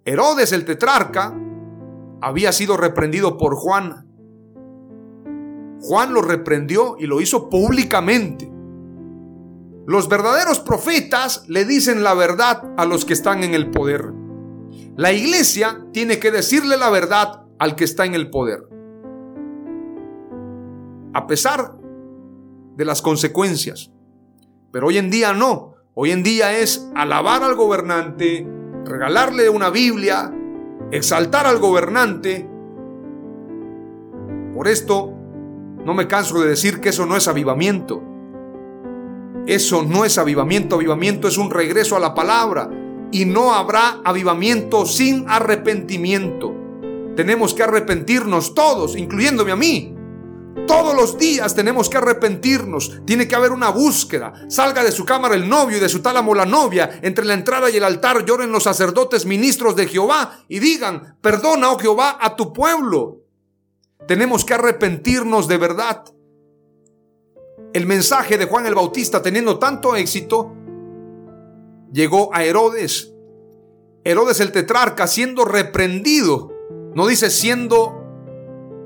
Herodes 0.07 0.53
el 0.53 0.65
tetrarca 0.65 1.35
había 2.23 2.51
sido 2.53 2.79
reprendido 2.79 3.37
por 3.37 3.57
Juan 3.57 4.14
Juan 5.87 6.15
lo 6.15 6.23
reprendió 6.23 6.97
y 6.99 7.07
lo 7.07 7.21
hizo 7.21 7.51
públicamente. 7.51 8.51
Los 9.87 10.09
verdaderos 10.09 10.59
profetas 10.61 11.45
le 11.47 11.67
dicen 11.67 12.03
la 12.03 12.15
verdad 12.15 12.73
a 12.79 12.87
los 12.87 13.05
que 13.05 13.13
están 13.13 13.45
en 13.45 13.53
el 13.53 13.71
poder. 13.71 14.11
La 14.97 15.13
iglesia 15.13 15.85
tiene 15.93 16.19
que 16.19 16.31
decirle 16.31 16.79
la 16.79 16.89
verdad 16.89 17.43
al 17.59 17.77
que 17.77 17.85
está 17.85 18.07
en 18.07 18.15
el 18.15 18.31
poder. 18.31 18.61
A 21.13 21.27
pesar 21.27 21.77
de 22.77 22.85
las 22.87 23.03
consecuencias. 23.03 23.93
Pero 24.73 24.87
hoy 24.87 24.97
en 24.97 25.11
día 25.11 25.35
no. 25.35 25.75
Hoy 25.93 26.13
en 26.13 26.23
día 26.23 26.59
es 26.59 26.91
alabar 26.95 27.43
al 27.43 27.57
gobernante, 27.57 28.49
regalarle 28.87 29.51
una 29.51 29.69
Biblia, 29.69 30.33
exaltar 30.91 31.47
al 31.47 31.59
gobernante. 31.59 32.49
Por 34.55 34.67
esto 34.67 35.14
no 35.85 35.95
me 35.95 36.09
canso 36.09 36.41
de 36.41 36.49
decir 36.49 36.81
que 36.81 36.89
eso 36.89 37.05
no 37.05 37.17
es 37.17 37.29
avivamiento. 37.29 38.03
Eso 39.47 39.83
no 39.83 40.05
es 40.05 40.17
avivamiento. 40.17 40.77
Avivamiento 40.77 41.29
es 41.29 41.37
un 41.37 41.51
regreso 41.51 41.97
a 41.97 42.01
la 42.01 42.15
palabra. 42.15 42.71
Y 43.13 43.27
no 43.27 43.53
habrá 43.53 44.01
avivamiento 44.05 44.87
sin 44.87 45.27
arrepentimiento. 45.29 46.55
Tenemos 47.15 47.55
que 47.55 47.63
arrepentirnos 47.63 48.55
todos, 48.55 48.97
incluyéndome 48.97 49.53
a 49.53 49.57
mí. 49.57 49.95
Todos 50.67 50.95
los 50.95 51.19
días 51.19 51.55
tenemos 51.55 51.91
que 51.91 51.99
arrepentirnos. 51.99 53.03
Tiene 53.05 53.29
que 53.29 53.35
haber 53.35 53.53
una 53.53 53.69
búsqueda. 53.69 54.33
Salga 54.49 54.83
de 54.83 54.91
su 54.91 55.05
cámara 55.05 55.35
el 55.35 55.49
novio 55.49 55.77
y 55.77 55.81
de 55.81 55.91
su 55.91 56.01
tálamo 56.01 56.35
la 56.35 56.47
novia. 56.47 57.01
Entre 57.03 57.25
la 57.25 57.35
entrada 57.35 57.69
y 57.69 57.77
el 57.77 57.85
altar 57.85 58.25
lloren 58.25 58.51
los 58.51 58.65
sacerdotes 58.65 59.27
ministros 59.27 59.77
de 59.77 59.87
Jehová 59.87 60.39
y 60.49 60.61
digan, 60.61 61.19
perdona, 61.21 61.71
oh 61.71 61.79
Jehová, 61.79 62.17
a 62.21 62.35
tu 62.35 62.53
pueblo. 62.55 63.24
Tenemos 64.07 64.45
que 64.45 64.55
arrepentirnos 64.55 65.49
de 65.49 65.57
verdad. 65.57 66.05
El 67.73 67.87
mensaje 67.87 68.39
de 68.39 68.45
Juan 68.45 68.67
el 68.67 68.75
Bautista, 68.75 69.23
teniendo 69.23 69.59
tanto 69.59 69.97
éxito, 69.97 70.55
llegó 71.93 72.35
a 72.35 72.45
Herodes. 72.45 73.15
Herodes 74.05 74.41
el 74.41 74.53
tetrarca 74.53 75.07
siendo 75.07 75.45
reprendido. 75.45 76.53
No 76.95 77.07
dice 77.07 77.31
siendo 77.31 78.05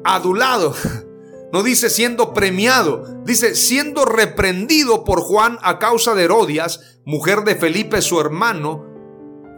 adulado. 0.05 0.75
No 1.51 1.63
dice 1.63 1.89
siendo 1.89 2.35
premiado. 2.35 3.05
Dice 3.25 3.55
siendo 3.55 4.05
reprendido 4.05 5.03
por 5.03 5.23
Juan 5.23 5.59
a 5.63 5.79
causa 5.79 6.15
de 6.15 6.25
Herodias, 6.25 7.01
mujer 7.07 7.41
de 7.45 7.55
Felipe 7.55 8.03
su 8.03 8.21
hermano, 8.21 8.88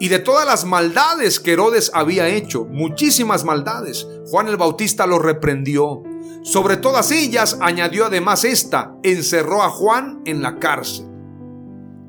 y 0.01 0.09
de 0.09 0.18
todas 0.18 0.46
las 0.46 0.64
maldades 0.64 1.38
que 1.38 1.53
Herodes 1.53 1.90
había 1.92 2.26
hecho, 2.26 2.64
muchísimas 2.64 3.44
maldades, 3.44 4.09
Juan 4.30 4.48
el 4.48 4.57
Bautista 4.57 5.07
lo 5.07 5.18
reprendió. 5.18 6.03
Sobre 6.42 6.78
todas 6.78 7.11
ellas 7.11 7.59
añadió 7.61 8.07
además 8.07 8.44
esta, 8.44 8.96
encerró 9.03 9.62
a 9.62 9.68
Juan 9.68 10.22
en 10.24 10.40
la 10.40 10.59
cárcel. 10.59 11.07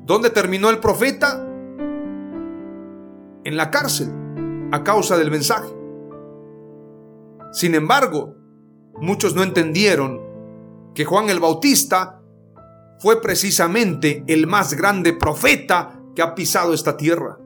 ¿Dónde 0.06 0.30
terminó 0.30 0.70
el 0.70 0.78
profeta? 0.78 1.46
En 3.44 3.56
la 3.58 3.70
cárcel, 3.70 4.08
a 4.72 4.82
causa 4.82 5.18
del 5.18 5.30
mensaje. 5.30 5.68
Sin 7.52 7.74
embargo, 7.74 8.36
muchos 8.94 9.34
no 9.34 9.42
entendieron 9.42 10.18
que 10.94 11.04
Juan 11.04 11.28
el 11.28 11.40
Bautista 11.40 12.22
fue 13.00 13.20
precisamente 13.20 14.24
el 14.28 14.46
más 14.46 14.72
grande 14.72 15.12
profeta 15.12 16.00
que 16.14 16.22
ha 16.22 16.34
pisado 16.34 16.72
esta 16.72 16.96
tierra. 16.96 17.41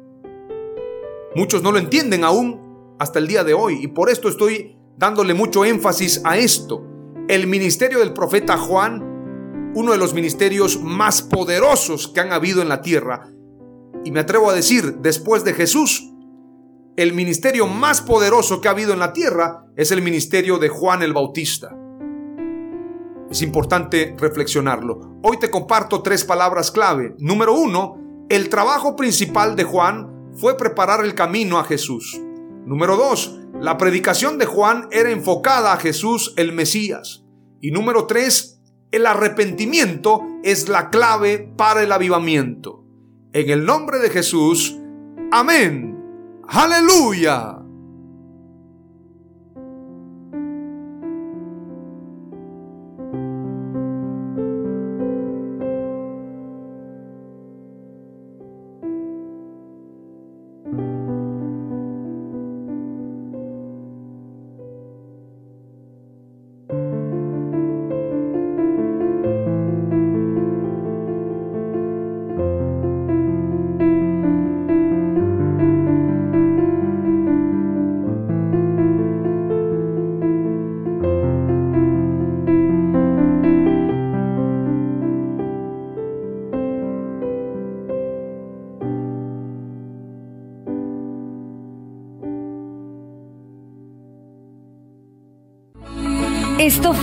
Muchos 1.37 1.63
no 1.63 1.71
lo 1.71 1.77
entienden 1.77 2.25
aún 2.25 2.97
hasta 2.99 3.19
el 3.19 3.29
día 3.29 3.45
de 3.45 3.53
hoy 3.53 3.81
y 3.83 3.89
por 3.89 4.09
esto 4.09 4.31
estoy 4.31 4.79
dándole 4.97 5.35
mucho 5.35 5.67
énfasis 5.67 6.23
a 6.25 6.39
esto. 6.39 6.83
El 7.29 7.47
ministerio 7.47 7.99
del 7.99 8.15
profeta 8.15 8.57
Juan, 8.57 9.73
uno 9.75 9.93
de 9.93 9.99
los 9.99 10.15
ministerios 10.15 10.81
más 10.81 11.21
poderosos 11.21 12.09
que 12.09 12.21
han 12.21 12.33
habido 12.33 12.63
en 12.63 12.71
la 12.71 12.81
tierra, 12.81 13.29
y 14.03 14.13
me 14.13 14.21
atrevo 14.21 14.49
a 14.49 14.55
decir, 14.55 14.97
después 15.03 15.45
de 15.45 15.53
Jesús, 15.53 16.11
el 16.97 17.13
ministerio 17.13 17.67
más 17.67 18.01
poderoso 18.01 18.63
que 18.63 18.69
ha 18.69 18.71
habido 18.71 18.95
en 18.95 18.99
la 18.99 19.13
tierra 19.13 19.67
es 19.77 19.91
el 19.91 20.01
ministerio 20.01 20.57
de 20.57 20.71
Juan 20.71 21.03
el 21.03 21.13
Bautista. 21.13 21.77
Es 23.31 23.43
importante 23.43 24.17
reflexionarlo. 24.19 25.19
Hoy 25.23 25.39
te 25.39 25.51
comparto 25.51 26.01
tres 26.01 26.25
palabras 26.25 26.71
clave. 26.71 27.15
Número 27.19 27.53
uno, 27.53 28.25
el 28.31 28.49
trabajo 28.49 28.97
principal 28.97 29.55
de 29.55 29.65
Juan 29.65 30.16
fue 30.37 30.57
preparar 30.57 31.05
el 31.05 31.15
camino 31.15 31.59
a 31.59 31.65
Jesús. 31.65 32.21
Número 32.65 32.97
dos, 32.97 33.39
la 33.61 33.79
predicación 33.79 34.39
de 34.39 34.47
Juan 34.47 34.89
era 34.91 35.11
enfocada 35.11 35.73
a 35.73 35.79
Jesús 35.79 36.35
el 36.37 36.53
Mesías. 36.53 37.25
Y 37.61 37.71
número 37.71 38.07
tres, 38.07 38.61
el 38.91 39.07
arrepentimiento 39.07 40.23
es 40.43 40.69
la 40.69 40.91
clave 40.91 41.53
para 41.57 41.83
el 41.83 41.93
avivamiento. 41.93 42.85
En 43.33 43.51
el 43.51 43.65
nombre 43.65 43.99
de 43.99 44.11
Jesús, 44.11 44.77
amén. 45.31 45.99
Aleluya. 46.49 47.66